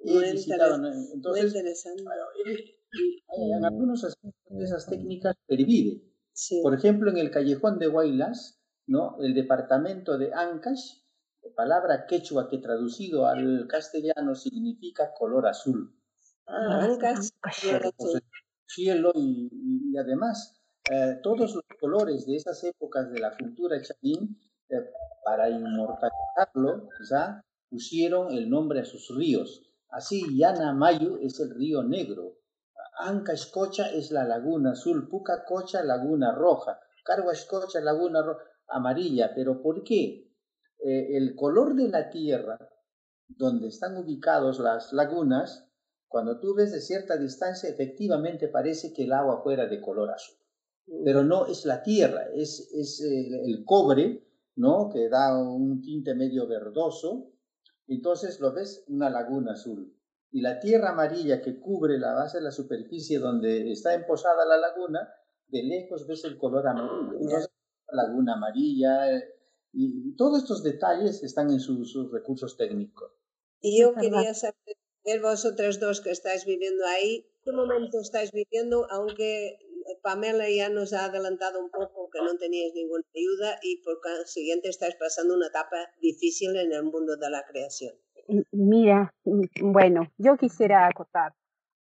[0.05, 2.03] Muy, Entonces, muy interesante.
[3.37, 6.03] En algunos aspectos de esas técnicas pervive.
[6.33, 6.61] Sí.
[6.63, 9.17] Por ejemplo, en el callejón de Guaylas, ¿no?
[9.21, 11.03] el departamento de Ancash,
[11.57, 15.95] palabra quechua que traducido al castellano significa color azul.
[16.47, 17.31] Ah, Ancash.
[18.67, 19.51] Cielo y,
[19.93, 24.91] y, además eh, todos los colores de esas épocas de la cultura chavín, eh,
[25.25, 29.63] para inmortalizarlo, quizá, pusieron el nombre a sus ríos.
[29.93, 32.39] Así, Yanamayu es el río negro,
[33.33, 36.81] Escocha es la laguna azul, Pucacocha laguna roja,
[37.31, 38.25] Escocha laguna
[38.69, 39.35] amarilla.
[39.35, 40.31] ¿Pero por qué?
[40.79, 42.59] Eh, el color de la tierra,
[43.29, 45.69] donde están ubicados las lagunas,
[46.09, 50.37] cuando tú ves de cierta distancia, efectivamente parece que el agua fuera de color azul.
[51.05, 54.27] Pero no es la tierra, es, es el cobre,
[54.57, 54.91] ¿no?
[54.91, 57.32] Que da un tinte medio verdoso,
[57.95, 59.97] entonces lo ves una laguna azul.
[60.31, 64.57] y la tierra amarilla que cubre la base de la superficie donde está emposada la
[64.57, 65.09] laguna,
[65.49, 67.19] de lejos ves el color amarillo.
[67.21, 67.51] Entonces,
[67.89, 69.29] la laguna amarilla eh,
[69.73, 73.13] y todos estos detalles están en sus, recursos técnicos.
[73.61, 78.87] Y yo quería saber, vosotros dos que estáis viviendo ahí, ¿qué momento estáis viviendo?
[78.91, 79.59] Aunque
[80.03, 84.69] Pamela ya nos ha adelantado un poco que no teníais ninguna ayuda y por consiguiente
[84.69, 87.95] estáis pasando una etapa difícil en el mundo de la creación.
[88.53, 91.33] Mira, mm, bueno, yo quisiera acotar.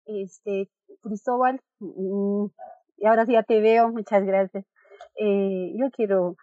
[0.05, 0.69] Este,
[1.01, 2.45] Cristóbal, mm,
[2.97, 4.65] y ahora sí ya te veo, muchas gracias.
[5.15, 6.35] Eh, yo quiero,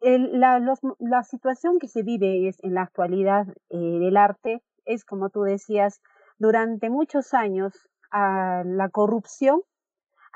[0.00, 6.00] la, situación que se vive en la actualidad eh, del arte es, como tú decías,
[6.38, 7.72] durante muchos años
[8.10, 9.62] a la corrupción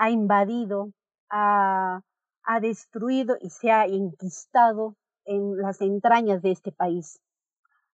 [0.00, 0.92] ha invadido,
[1.28, 2.00] ha,
[2.42, 7.20] ha destruido y se ha enquistado en las entrañas de este país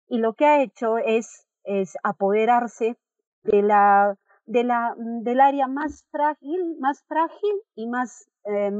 [0.08, 2.96] y lo que ha hecho es, es apoderarse
[3.42, 8.70] de la, de la, del área más frágil, más frágil y más, eh,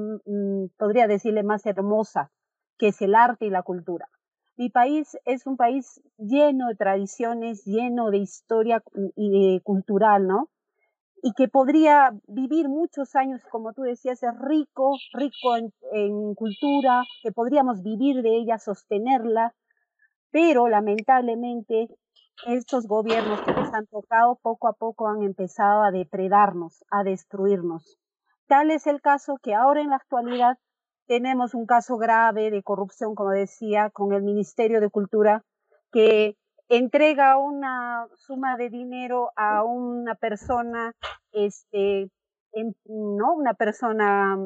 [0.77, 2.31] podría decirle, más hermosa,
[2.79, 4.09] que es el arte y la cultura.
[4.57, 8.83] Mi país es un país lleno de tradiciones, lleno de historia
[9.17, 10.49] y cultural, ¿no?
[11.27, 17.33] Y que podría vivir muchos años, como tú decías, es rico, rico en, cultura, que
[17.33, 19.55] podríamos vivir de ella, sostenerla,
[20.31, 21.89] pero lamentablemente
[22.47, 27.97] estos gobiernos que les han tocado poco a poco han empezado a depredarnos, a destruirnos.
[28.47, 30.59] Tal es el caso que ahora en la actualidad
[31.07, 35.43] tenemos un caso grave de corrupción, como decía, con el Ministerio de Cultura,
[35.91, 36.37] que
[36.77, 40.95] entrega una suma de dinero a una persona,
[41.33, 42.11] este,
[42.87, 44.37] no, una persona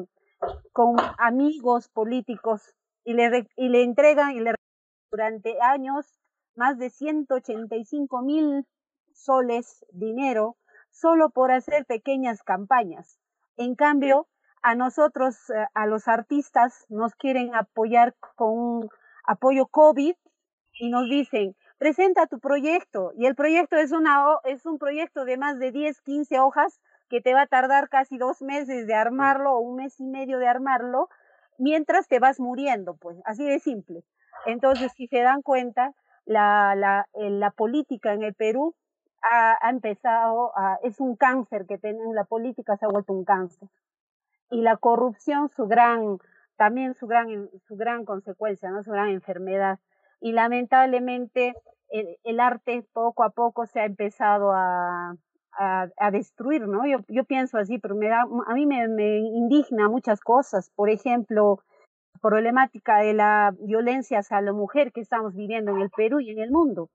[0.71, 2.73] con amigos políticos
[3.03, 4.55] y le, y le entregan y le
[5.11, 6.19] durante años
[6.55, 8.65] más de 185 mil
[9.13, 10.57] soles dinero
[10.91, 13.19] solo por hacer pequeñas campañas.
[13.57, 14.27] En cambio,
[14.61, 15.37] a nosotros,
[15.73, 18.89] a los artistas, nos quieren apoyar con un
[19.25, 20.15] apoyo COVID
[20.73, 23.11] y nos dicen, presenta tu proyecto.
[23.17, 27.21] Y el proyecto es, una, es un proyecto de más de 10, 15 hojas que
[27.21, 30.47] te va a tardar casi dos meses de armarlo o un mes y medio de
[30.47, 31.09] armarlo,
[31.57, 34.03] mientras te vas muriendo, pues, así de simple.
[34.45, 35.93] Entonces, si se dan cuenta,
[36.25, 38.75] la, la, la política en el Perú
[39.23, 43.25] ha, ha empezado, a, es un cáncer que tenemos, la política se ha vuelto un
[43.25, 43.67] cáncer.
[44.51, 46.19] Y la corrupción, su gran,
[46.57, 48.83] también su gran, su gran consecuencia, ¿no?
[48.83, 49.79] su gran enfermedad.
[50.21, 51.53] Y lamentablemente
[51.89, 55.15] el, el arte poco a poco se ha empezado a,
[55.59, 56.85] a, destruir, ¿no?
[56.87, 60.71] Yo, yo pienso así, pero me da, a mí me, me indigna muchas cosas.
[60.75, 61.59] Por ejemplo,
[62.21, 66.39] problemática de la violencia hacia la mujer que estamos viviendo en el Perú y en
[66.39, 66.89] el mundo.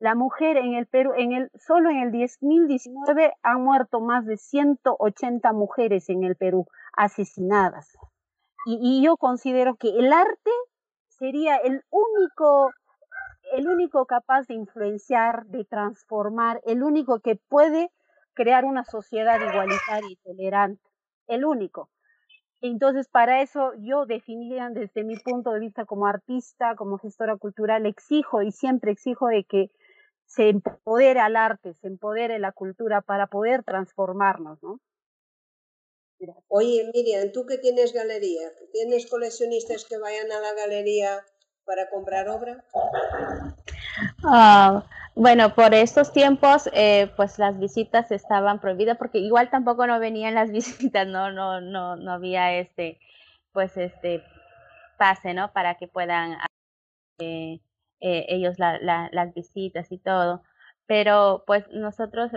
[0.00, 4.36] La mujer en el Perú, en el, solo en el 2019 han muerto más de
[4.36, 6.66] 180 mujeres en el Perú
[6.96, 7.96] asesinadas.
[8.66, 10.50] Y yo considero que el arte
[11.24, 12.70] sería el único,
[13.54, 17.90] el único capaz de influenciar, de transformar, el único que puede
[18.34, 20.82] crear una sociedad igualitaria y tolerante.
[21.26, 21.88] El único.
[22.60, 27.86] Entonces, para eso yo definiría desde mi punto de vista como artista, como gestora cultural,
[27.86, 29.70] exijo y siempre exijo de que
[30.26, 34.78] se empodere al arte, se empodere la cultura para poder transformarnos, ¿no?
[36.48, 41.24] Oye, Miriam, tú que tienes galería, ¿tienes coleccionistas que vayan a la galería
[41.64, 42.64] para comprar obra?
[44.24, 44.84] Ah,
[45.14, 50.34] bueno, por estos tiempos, eh, pues las visitas estaban prohibidas porque igual tampoco no venían
[50.34, 52.98] las visitas, no, no, no, no había este,
[53.52, 54.22] pues este
[54.98, 55.52] pase, ¿no?
[55.52, 56.38] Para que puedan
[57.18, 57.60] eh,
[58.00, 60.42] eh, ellos la, las visitas y todo.
[60.86, 62.30] Pero pues nosotros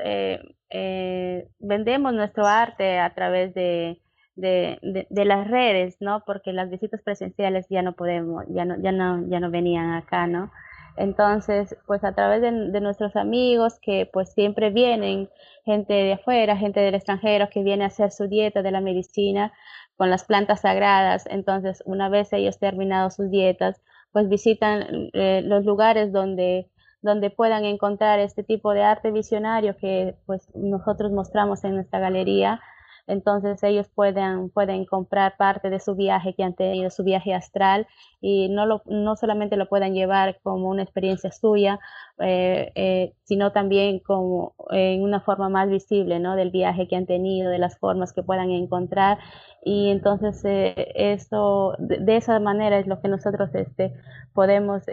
[1.60, 4.02] vendemos nuestro arte a través de,
[4.38, 6.24] de, las redes, ¿no?
[6.26, 10.28] Porque las visitas presenciales ya no podemos, ya no, ya no, ya no venían acá,
[10.28, 10.52] ¿no?
[10.98, 15.30] Entonces, pues a través de, nuestros amigos que pues siempre vienen,
[15.64, 19.54] gente de afuera, gente del extranjero que viene a hacer su dieta de la medicina
[19.96, 21.26] con las plantas sagradas.
[21.28, 23.82] Entonces, una vez ellos terminado sus dietas,
[24.12, 26.68] pues visitan eh, los lugares donde
[27.02, 32.62] donde puedan encontrar este tipo de arte visionario que pues nosotros mostramos en nuestra galería
[33.08, 37.88] entonces ellos pueden, pueden comprar parte de su viaje que han tenido, su viaje astral,
[38.20, 41.80] y no, lo, no solamente lo puedan llevar como una experiencia suya,
[42.20, 46.36] eh, eh, sino también como en una forma más visible ¿no?
[46.36, 49.20] del viaje que han tenido, de las formas que puedan encontrar.
[49.64, 53.94] Y entonces eh, esto, de, esa manera es lo que nosotros este,
[54.34, 54.84] podemos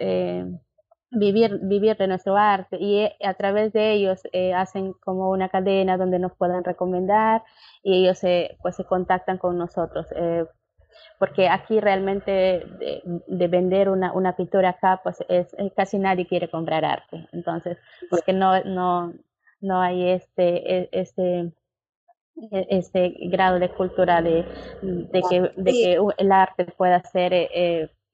[1.15, 5.49] vivir, vivir de nuestro arte y eh, a través de ellos eh, hacen como una
[5.49, 7.43] cadena donde nos puedan recomendar
[7.83, 8.21] y ellos
[8.63, 10.07] pues se contactan con nosotros.
[10.17, 10.45] Eh,
[11.19, 12.65] porque aquí realmente
[13.27, 17.29] de, vender una, una, pintura acá, pues es, casi nadie quiere comprar arte.
[17.33, 17.79] Entonces,
[18.11, 19.13] porque no, no,
[19.61, 21.53] no hay este, e, este,
[22.53, 24.45] e, este grado de cultura de,
[24.83, 27.33] de, que, de que el arte pueda ser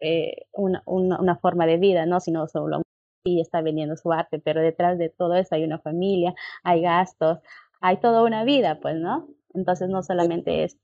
[0.01, 2.83] eh, una, una, forma de vida, no sino solo
[3.25, 7.39] y está vendiendo su arte, pero detrás de todo eso hay una familia, hay gastos,
[7.81, 9.29] hay toda una vida, pues, ¿no?
[9.55, 10.79] Entonces no solamente es...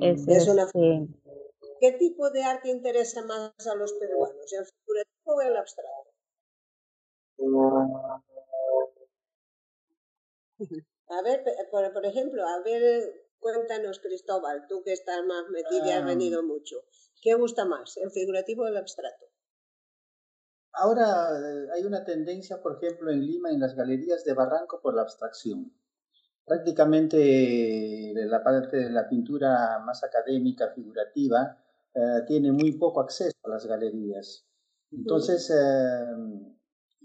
[0.00, 1.08] es, este
[1.80, 6.10] ¿Qué tipo de arte interesa más a los peruanos, el figurativo o el abstracto?
[11.08, 15.90] A ver, por, por, ejemplo, a ver, cuéntanos, Cristóbal, tú que estás más metido y
[15.92, 16.06] has ah.
[16.06, 16.82] venido mucho.
[17.20, 19.26] ¿Qué gusta más, el figurativo o el abstracto?
[20.78, 24.94] Ahora eh, hay una tendencia, por ejemplo, en Lima, en las galerías de Barranco, por
[24.94, 25.72] la abstracción.
[26.44, 31.58] Prácticamente eh, la parte de la pintura más académica, figurativa,
[31.94, 34.46] eh, tiene muy poco acceso a las galerías.
[34.92, 35.50] Entonces,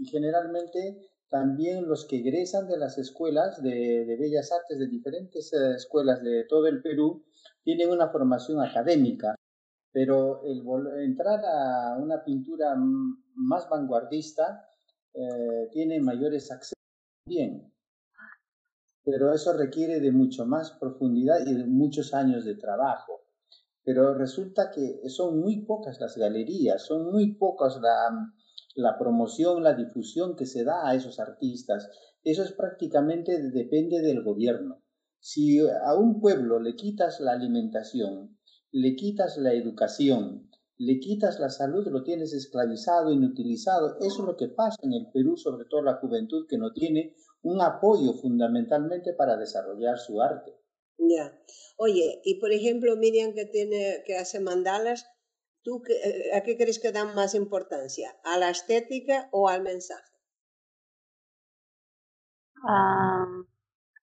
[0.03, 6.21] generalmente también los que egresan de las escuelas de, de bellas artes, de diferentes escuelas
[6.21, 7.25] de todo el Perú,
[7.63, 9.35] tienen una formación académica
[9.91, 10.63] pero el
[11.03, 12.75] entrar a una pintura
[13.35, 14.65] más vanguardista
[15.13, 16.77] eh, tiene mayores accesos
[17.25, 17.73] bien,
[19.03, 23.21] pero eso requiere de mucho más profundidad y de muchos años de trabajo.
[23.83, 28.31] Pero resulta que son muy pocas las galerías, son muy pocas la,
[28.75, 31.89] la promoción, la difusión que se da a esos artistas.
[32.23, 34.83] Eso es prácticamente depende del gobierno.
[35.19, 38.37] Si a un pueblo le quitas la alimentación,
[38.71, 43.97] le quitas la educación, le quitas la salud, lo tienes esclavizado, inutilizado.
[43.99, 47.15] Eso es lo que pasa en el Perú, sobre todo la juventud que no tiene
[47.43, 50.55] un apoyo fundamentalmente para desarrollar su arte.
[50.97, 51.37] Ya.
[51.77, 55.05] Oye, y por ejemplo, Miriam que tiene que hace mandalas,
[55.63, 58.15] ¿tú eh, a qué crees que dan más importancia?
[58.23, 60.11] ¿A la estética o al mensaje?
[62.67, 63.25] Ah,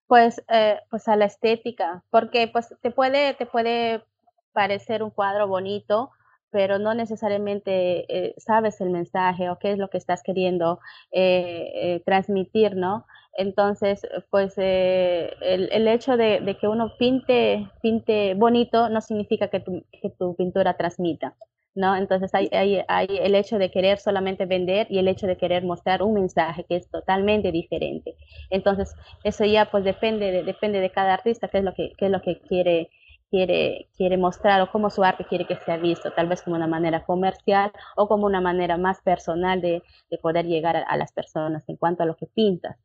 [0.08, 4.04] pues, eh, pues a la estética, porque pues te puede, te puede
[4.52, 6.10] parecer un cuadro bonito,
[6.50, 10.80] pero no necesariamente eh, sabes el mensaje o qué es lo que estás queriendo
[11.12, 13.06] eh, eh, transmitir, ¿no?
[13.34, 19.60] Entonces, pues el, el, hecho de, de, que uno pinte, pinte bonito no significa que
[19.60, 21.34] tu, que tu pintura transmita.
[21.74, 21.94] ¿No?
[21.94, 25.62] Entonces hay, hay, hay, el hecho de querer solamente vender y el hecho de querer
[25.62, 28.16] mostrar un mensaje que es totalmente diferente.
[28.50, 32.06] Entonces eso ya pues depende de, depende de cada artista qué es lo que, qué
[32.06, 32.90] es lo que quiere
[33.30, 36.66] quiere, quiere mostrar o cómo su arte quiere que sea visto, tal vez como una
[36.66, 41.64] manera comercial o como una manera más personal de, de poder llegar a, las personas
[41.68, 42.76] en cuanto a lo que pintas.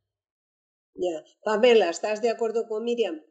[0.95, 1.23] Ya.
[1.43, 3.21] Pamela, ¿estás de acuerdo con Miriam?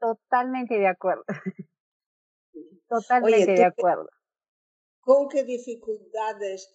[0.00, 1.24] Totalmente de acuerdo.
[2.88, 4.08] Totalmente de acuerdo.
[5.00, 6.72] ¿Con qué dificultades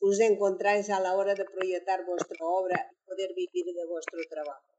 [0.00, 4.74] os encontráis a la hora de proyectar vuestra obra y poder vivir de vuestro trabajo?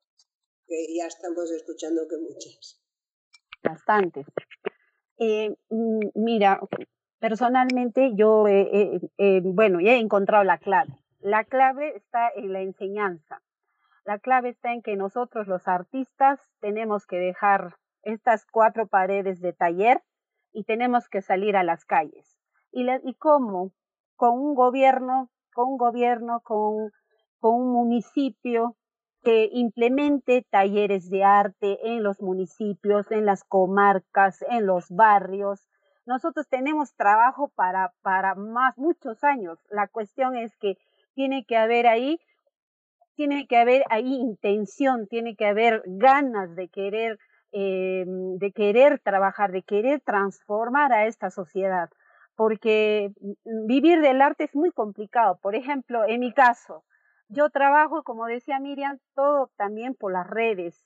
[0.67, 2.79] Que ya estamos escuchando que muchas
[3.63, 4.25] bastantes.
[5.17, 6.59] Eh, mm, mira,
[7.19, 8.45] personalmente yo,
[9.43, 10.93] bueno, ya he encontrado la clave.
[11.19, 13.41] La clave está en la enseñanza.
[14.05, 19.53] La clave está en que nosotros los artistas tenemos que dejar estas cuatro paredes de
[19.53, 20.01] taller
[20.53, 22.39] y tenemos que salir a las calles.
[22.71, 23.71] ¿Y, y cómo?
[24.15, 26.91] Con un gobierno, con un gobierno, con,
[27.39, 28.77] con un municipio,
[29.23, 35.67] que implemente talleres de arte en los municipios, en las comarcas, en los barrios.
[36.05, 39.59] Nosotros tenemos trabajo para, para más, muchos años.
[39.69, 40.77] La cuestión es que
[41.13, 42.19] tiene que haber ahí,
[43.15, 47.19] tiene que haber ahí intención, tiene que haber ganas de querer,
[47.51, 51.89] eh, de querer trabajar, de querer transformar a esta sociedad.
[52.35, 53.11] Porque
[53.67, 55.37] vivir del arte es muy complicado.
[55.41, 56.85] Por ejemplo, en mi caso,
[57.29, 60.85] yo trabajo, como decía Miriam, todo también por las redes.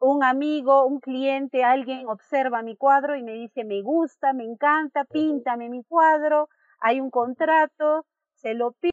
[0.00, 5.04] Un amigo, un cliente, alguien observa mi cuadro y me dice, me gusta, me encanta,
[5.04, 6.48] píntame mi cuadro,
[6.80, 8.92] hay un contrato, se lo pido,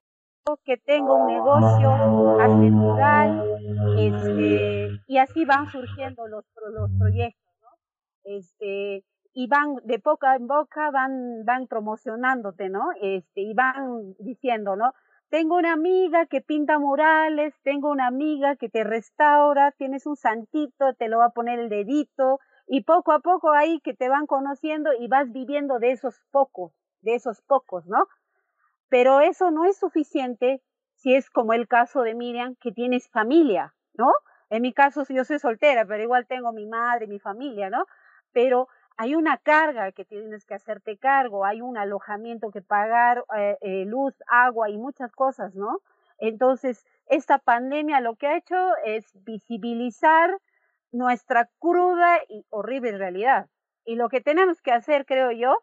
[0.63, 2.71] que tengo un negocio, hace
[3.97, 7.69] este, y así van surgiendo los, los proyectos, ¿no?
[8.23, 12.89] Este, y van de boca en boca, van, van promocionándote, ¿no?
[13.01, 14.93] Este, y van diciendo, ¿no?
[15.31, 20.93] Tengo una amiga que pinta murales, tengo una amiga que te restaura, tienes un santito,
[20.95, 24.27] te lo va a poner el dedito, y poco a poco ahí que te van
[24.27, 28.07] conociendo y vas viviendo de esos pocos, de esos pocos, ¿no?
[28.89, 30.61] Pero eso no es suficiente
[30.95, 34.11] si es como el caso de Miriam, que tienes familia, ¿no?
[34.49, 37.85] En mi caso, yo soy soltera, pero igual tengo mi madre, mi familia, ¿no?
[38.33, 38.67] Pero
[39.01, 43.85] hay una carga que tienes que hacerte cargo, hay un alojamiento que pagar, eh, eh,
[43.87, 45.79] luz, agua y muchas cosas, ¿no?
[46.19, 50.37] Entonces, esta pandemia lo que ha hecho es visibilizar
[50.91, 53.47] nuestra cruda y horrible realidad.
[53.85, 55.57] Y lo que tenemos que hacer, creo yo,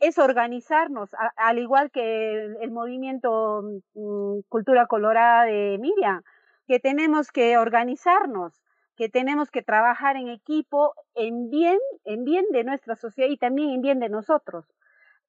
[0.00, 3.62] es organizarnos, al igual que el, movimiento
[3.94, 6.22] mm, Cultura Colorada de Miriam,
[6.66, 8.60] que tenemos que organizarnos,
[9.00, 13.70] que tenemos que trabajar en equipo en bien, en bien de nuestra sociedad y también
[13.70, 14.66] en bien de nosotros.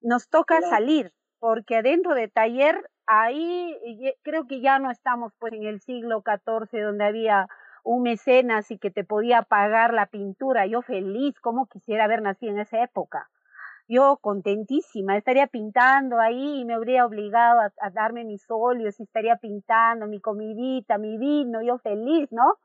[0.01, 3.73] Nos toca salir, porque adentro de taller, ahí
[4.23, 7.47] creo que ya no estamos pues en el siglo XIV donde había
[7.85, 10.65] un mecenas y que te podía pagar la pintura.
[10.65, 13.29] Yo feliz, como quisiera haber nacido en esa época
[13.87, 19.35] yo contentísima, estaría pintando ahí y me habría obligado a, darme mis óleos y estaría
[19.35, 22.57] pintando mi comidita, mi vino, yo feliz, ¿no?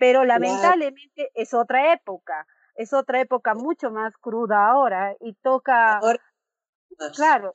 [0.00, 6.00] Pero lamentablemente es otra época, es otra época mucho más cruda ahora y toca,
[7.14, 7.54] claro,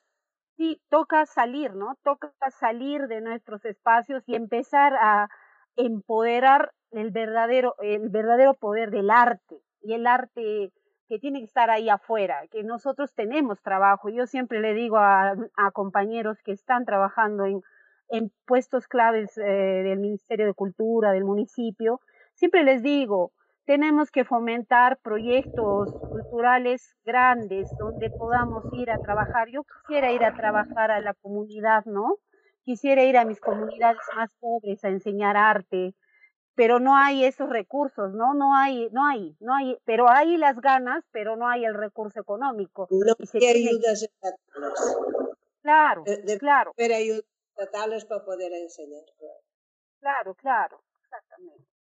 [0.55, 1.97] sí, toca salir, ¿no?
[2.03, 5.27] Toca salir de nuestros espacios y empezar a
[5.75, 10.71] empoderar el verdadero, el verdadero poder del arte y el arte
[11.09, 14.09] que tiene que estar ahí afuera, que nosotros tenemos trabajo.
[14.09, 15.33] Yo siempre le digo a,
[15.73, 17.63] compañeros que están trabajando en,
[18.09, 22.01] en puestos claves eh, del Ministerio de Cultura, del municipio,
[22.36, 23.31] siempre les digo,
[23.65, 29.49] tenemos que fomentar proyectos culturales grandes donde podamos ir a trabajar.
[29.49, 32.17] Yo quisiera ir a trabajar a la comunidad, ¿no?
[32.63, 35.95] Quisiera ir a mis comunidades más pobres a enseñar arte,
[36.55, 38.33] pero no hay esos recursos, ¿no?
[38.33, 42.19] No hay, no hay, no hay, pero hay las ganas, pero no hay el recurso
[42.19, 42.88] económico.
[42.91, 44.97] No hay ayudas estatales.
[45.61, 46.03] Claro,
[46.39, 46.71] claro.
[46.75, 49.03] Pero ayudas estatales para poder enseñar.
[49.99, 51.74] Claro, claro, exactamente.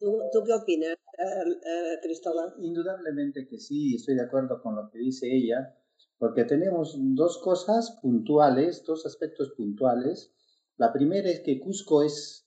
[0.00, 2.54] ¿Tú, qué opinas, eh, Cristóbal?
[2.60, 5.76] Indudablemente que sí, estoy de acuerdo con lo que dice ella,
[6.18, 10.32] porque tenemos dos cosas puntuales, dos aspectos puntuales.
[10.76, 12.44] La primera es que Cusco es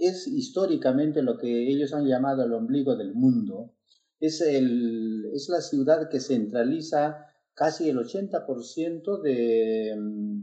[0.00, 3.74] es históricamente lo que ellos han llamado el ombligo del mundo.
[4.18, 10.40] Es, el, es la ciudad que centraliza casi el 80% de mm,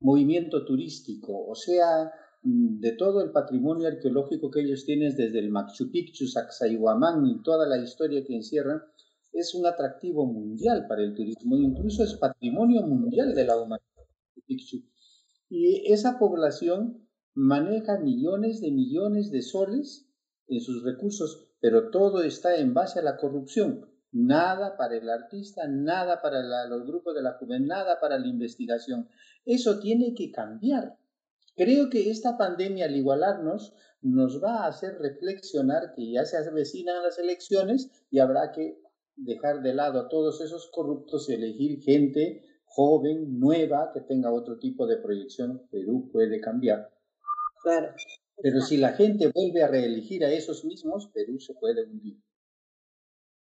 [0.00, 2.12] movimiento turístico, o sea,
[2.44, 7.66] de todo el patrimonio arqueológico que ellos tienen desde el Machu Picchu, Sacsayhuamán y toda
[7.66, 8.82] la historia que encierran,
[9.32, 13.84] es un atractivo mundial para el turismo, incluso es patrimonio mundial de la humanidad.
[15.48, 20.06] Y esa población maneja millones de millones de soles
[20.46, 23.88] en sus recursos, pero todo está en base a la corrupción.
[24.12, 29.08] Nada para el artista, nada para los grupos de la juventud, nada para la investigación.
[29.46, 30.98] Eso tiene que cambiar.
[31.56, 37.02] Creo que esta pandemia, al igualarnos, nos va a hacer reflexionar que ya se avecinan
[37.02, 38.78] las elecciones y habrá que
[39.16, 44.58] dejar de lado a todos esos corruptos y elegir gente joven, nueva, que tenga otro
[44.58, 45.66] tipo de proyección.
[45.70, 46.90] Perú puede cambiar.
[47.62, 47.94] Claro.
[48.42, 52.20] Pero si la gente vuelve a reelegir a esos mismos, Perú se puede hundir.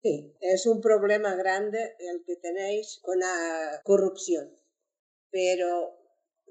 [0.01, 4.49] Sí, es un problema grande el que tenéis con la corrupción.
[5.29, 6.00] Pero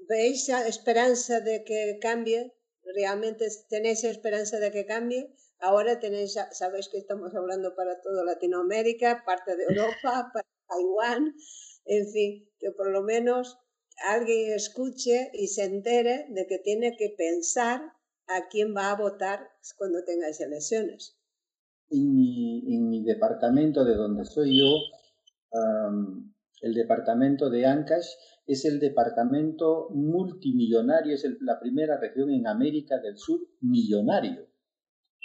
[0.07, 2.53] ¿veis esperanza de que cambie?
[2.95, 5.33] ¿Realmente tenéis esperanza de que cambie?
[5.59, 11.35] Ahora tenéis, sabéis que estamos hablando para toda Latinoamérica, parte de Europa, para Taiwán,
[11.85, 13.57] en fin, que por lo menos
[14.07, 17.93] alguien escuche y se entere de que tiene que pensar
[18.27, 21.17] a quién va a votar cuando tenga elecciones.
[21.89, 24.77] En mi, en mi departamento de donde soy yo,
[26.61, 28.07] el departamento de Ancash
[28.51, 34.47] es el departamento multimillonario, es la primera región en América del Sur millonario.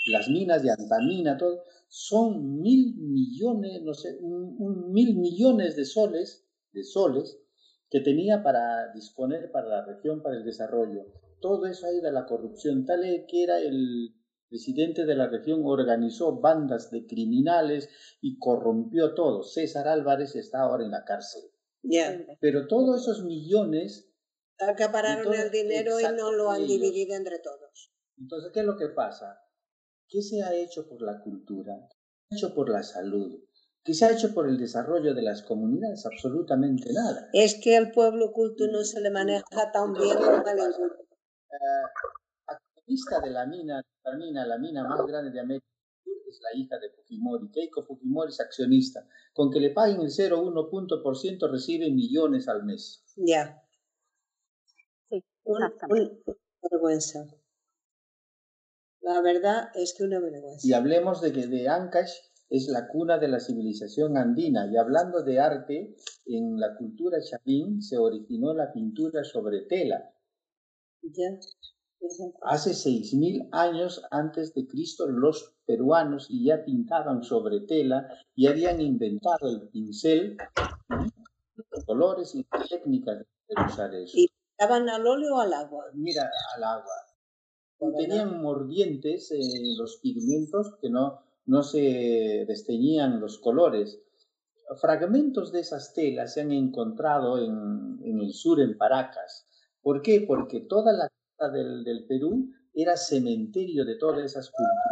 [0.07, 1.37] Las minas de antamina,
[1.89, 7.41] son mil millones, no sé, un mil millones de soles, de soles,
[7.91, 11.07] que tenía para disponer para la región, para el desarrollo.
[11.41, 14.15] Todo eso ahí de la corrupción, tal que era el
[14.49, 17.89] presidente de la región, organizó bandas de criminales
[18.21, 19.43] y corrompió todo.
[19.43, 21.43] César Álvarez está ahora en la cárcel.
[22.41, 24.13] Pero todos esos millones...
[24.59, 27.93] Acapararon el dinero y no lo han dividido entre todos.
[28.19, 29.39] Entonces, ¿qué es lo que pasa?
[30.09, 31.75] ¿Qué se ha hecho por la cultura?
[32.29, 33.43] ¿Qué se ha hecho por la salud?
[33.85, 36.07] ¿Qué se ha hecho por el desarrollo de las comunidades?
[36.07, 37.29] Absolutamente nada.
[37.33, 40.97] Es que el pueblo culto no se le maneja tan bien como el uh,
[42.47, 45.76] activista de la mina, la mina, la mina más grande de América
[46.29, 47.51] es la hija de Fujimori.
[47.51, 49.09] Keiko Fujimori es accionista.
[49.33, 53.05] Con que le paguen el 0,1 punto por ciento recibe millones al mes.
[53.17, 53.63] Ya.
[55.09, 55.73] Sí, Una,
[56.71, 57.27] vergüenza.
[59.01, 60.67] La verdad es que una vergüenza.
[60.67, 62.13] Y hablemos de que de Ancash
[62.49, 64.67] es la cuna de la civilización andina.
[64.71, 65.97] Y hablando de arte,
[66.27, 70.13] en la cultura chapín se originó la pintura sobre tela.
[71.03, 71.39] Ya.
[72.43, 79.49] Hace 6.000 años antes de Cristo los peruanos ya pintaban sobre tela y habían inventado
[79.49, 80.37] el pincel,
[81.85, 84.13] colores y técnicas de usar eso.
[84.17, 85.85] ¿Y pintaban al óleo o al agua?
[85.95, 86.95] Mira, al agua.
[87.99, 94.01] Tenían mordientes en los pigmentos que no, no se desteñían los colores.
[94.81, 99.47] Fragmentos de esas telas se han encontrado en, en el sur, en Paracas.
[99.83, 100.25] ¿Por qué?
[100.27, 101.11] Porque toda la
[101.53, 104.86] del, del Perú era cementerio de todas esas culturas.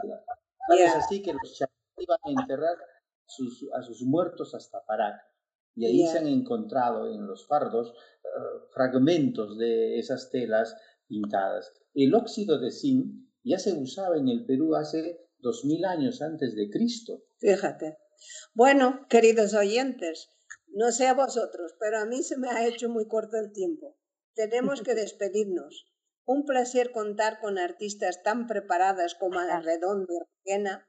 [0.68, 2.76] Es así que los chavín iban a enterrar
[3.26, 5.26] sus, a sus muertos hasta Paracas.
[5.76, 10.76] Y ahí se han encontrado en los fardos uh, fragmentos de esas telas
[11.08, 11.72] pintadas.
[11.94, 13.06] El óxido de zinc
[13.42, 17.24] ya se usaba en el Perú hace dos mil años antes de Cristo.
[17.38, 17.98] Fíjate.
[18.54, 20.30] Bueno, queridos oyentes,
[20.68, 23.96] no sé a vosotros, pero a mí se me ha hecho muy corto el tiempo.
[24.34, 25.92] Tenemos que despedirnos.
[26.26, 30.88] Un placer contar con artistas tan preparadas como Arredondo y Requena,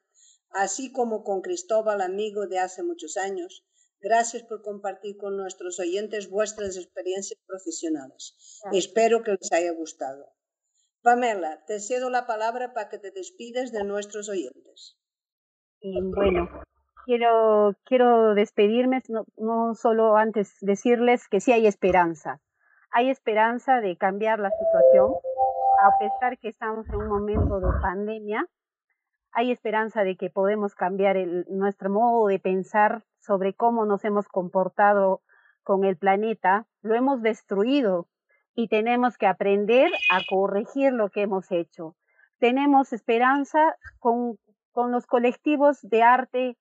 [0.52, 3.66] así como con Cristóbal, amigo de hace muchos años.
[4.00, 8.62] Gracias por compartir con nuestros oyentes vuestras experiencias profesionales.
[8.72, 10.32] Espero que les haya gustado.
[11.02, 14.98] Pamela, te cedo la palabra para que te despides de nuestros oyentes.
[15.82, 16.50] bueno,
[17.06, 22.42] quiero, quiero despedirme, no, no solo antes decirles que sí hay esperanza
[22.96, 25.16] hay esperanza de cambiar la situación,
[25.84, 28.48] a pesar que estamos en un momento de pandemia,
[29.34, 31.18] hay esperanza de que podemos cambiar
[31.50, 35.22] nuestro modo de pensar sobre cómo nos hemos comportado
[35.64, 36.68] con el planeta.
[36.82, 38.08] Lo hemos destruido
[38.54, 41.98] y tenemos que aprender a corregir lo que hemos hecho.
[42.40, 44.38] Tenemos esperanza con,
[44.72, 46.58] con los colectivos de arte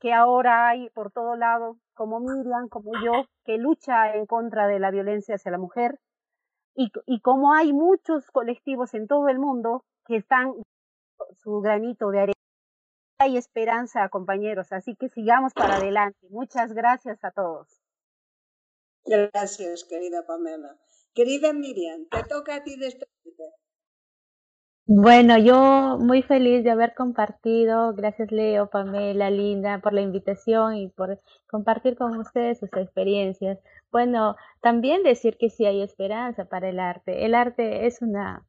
[0.00, 3.12] que ahora hay por todo lado, como Miriam, como yo,
[3.44, 5.98] que lucha en contra de la violencia hacia la mujer,
[6.74, 10.52] y, y como hay muchos colectivos en todo el mundo que están
[11.42, 12.32] su granito de arena.
[13.18, 16.18] Hay esperanza, compañeros, así que sigamos para adelante.
[16.28, 17.80] Muchas gracias a todos.
[19.06, 20.76] Gracias, querida Pamela.
[21.14, 23.54] Querida Miriam, te toca a ti despedirte.
[24.88, 30.88] Bueno, yo muy feliz de haber compartido, gracias Leo, Pamela, Linda, por la invitación y
[30.88, 33.58] por compartir con ustedes sus experiencias.
[33.90, 37.24] Bueno, también decir que sí hay esperanza para el arte.
[37.26, 38.44] El arte es una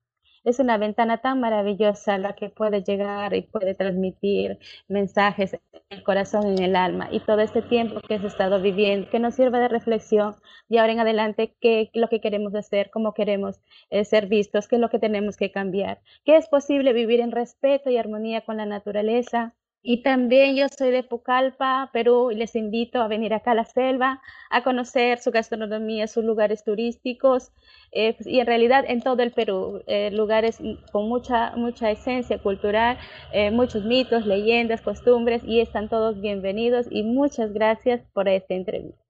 [0.48, 6.04] es una ventana tan maravillosa la que puede llegar y puede transmitir mensajes en el
[6.04, 7.10] corazón, en el alma.
[7.12, 10.38] Y todo este tiempo que has estado viviendo, que nos sirva de reflexión
[10.70, 14.70] de ahora en adelante, qué es lo que queremos hacer, cómo queremos eh, ser vistos,
[14.70, 18.39] qué es lo que tenemos que cambiar, que es posible vivir en respeto y armonía
[18.45, 23.34] con la naturaleza, y también yo soy de Pucallpa, Perú, y les invito a venir
[23.34, 27.51] acá a la selva, a conocer su gastronomía, sus lugares turísticos,
[27.91, 30.57] eh, pues, y en realidad en todo el Perú, eh, lugares
[30.91, 32.97] con mucha, mucha esencia cultural,
[33.32, 39.01] eh, muchos mitos, leyendas, costumbres, y están todos bienvenidos, y muchas gracias por esta entrevista.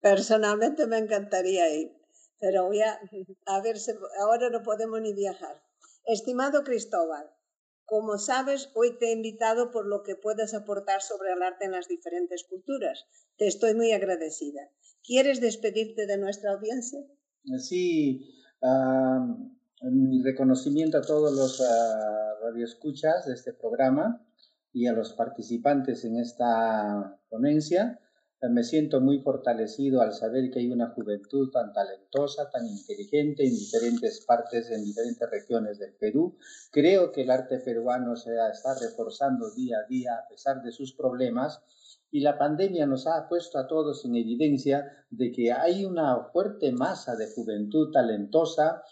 [0.00, 1.92] Personalmente me encantaría ir,
[2.40, 2.98] pero voy a,
[3.46, 5.62] a ver, si, ahora no podemos ni viajar.
[6.04, 7.30] Estimado Cristóbal,
[7.92, 11.72] como sabes, hoy te he invitado por lo que puedes aportar sobre el arte en
[11.72, 13.04] las diferentes culturas.
[13.36, 14.62] Te estoy muy agradecida.
[15.04, 17.00] ¿Quieres despedirte de nuestra audiencia?
[17.58, 18.34] Sí,
[19.82, 24.26] mi reconocimiento a todos los uh, radioescuchas de este programa
[24.72, 28.00] y a los participantes en esta ponencia.
[28.50, 33.54] Me siento muy fortalecido al saber que hay una juventud tan talentosa, tan inteligente en
[33.54, 36.36] diferentes partes, en diferentes regiones del Perú.
[36.72, 40.92] Creo que el arte peruano se está reforzando día a día a pesar de sus
[40.92, 41.62] problemas
[42.10, 46.72] y la pandemia nos ha puesto a todos en evidencia de que hay una fuerte
[46.72, 48.82] masa de juventud talentosa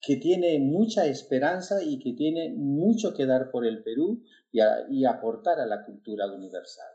[0.00, 5.60] que tiene mucha esperanza y que tiene mucho que dar por el Perú y, aportar
[5.60, 6.93] a la cultura universal.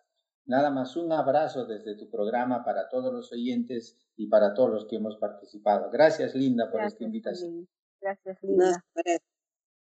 [0.49, 4.85] Nada más un abrazo desde tu programa para todos los oyentes y para todos los
[4.87, 5.91] que hemos participado.
[5.91, 7.67] Gracias, Linda, por esta invitación.
[8.01, 8.83] Gracias, Linda.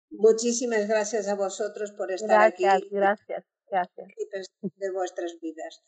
[0.09, 2.65] muchísimas gracias a vosotros por estar aquí.
[2.91, 4.07] Gracias, gracias.
[4.61, 5.81] De vuestras vidas.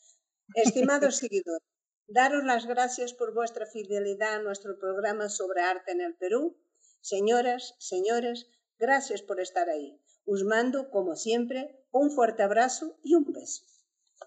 [0.56, 1.68] Estimados seguidores,
[2.08, 6.56] daros las gracias por vuestra fidelidad a nuestro programa sobre arte en el Perú.
[7.02, 8.48] Señoras, señores,
[8.80, 10.02] gracias por estar ahí.
[10.24, 13.66] Os mando, como siempre, un fuerte abrazo y un beso.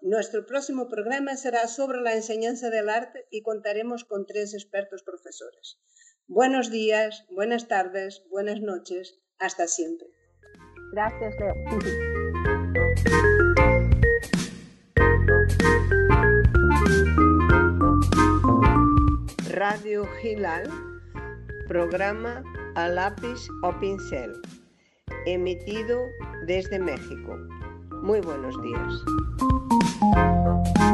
[0.05, 5.78] Nuestro próximo programa será sobre la enseñanza del arte y contaremos con tres expertos profesores.
[6.26, 10.07] Buenos días, buenas tardes, buenas noches, hasta siempre.
[10.92, 11.55] Gracias, Leo.
[19.55, 20.68] Radio Gilal,
[21.66, 22.44] programa
[22.74, 24.34] a lápiz o pincel,
[25.24, 25.98] emitido
[26.46, 27.38] desde México.
[28.02, 29.63] Muy buenos días.
[30.01, 30.93] 嗯。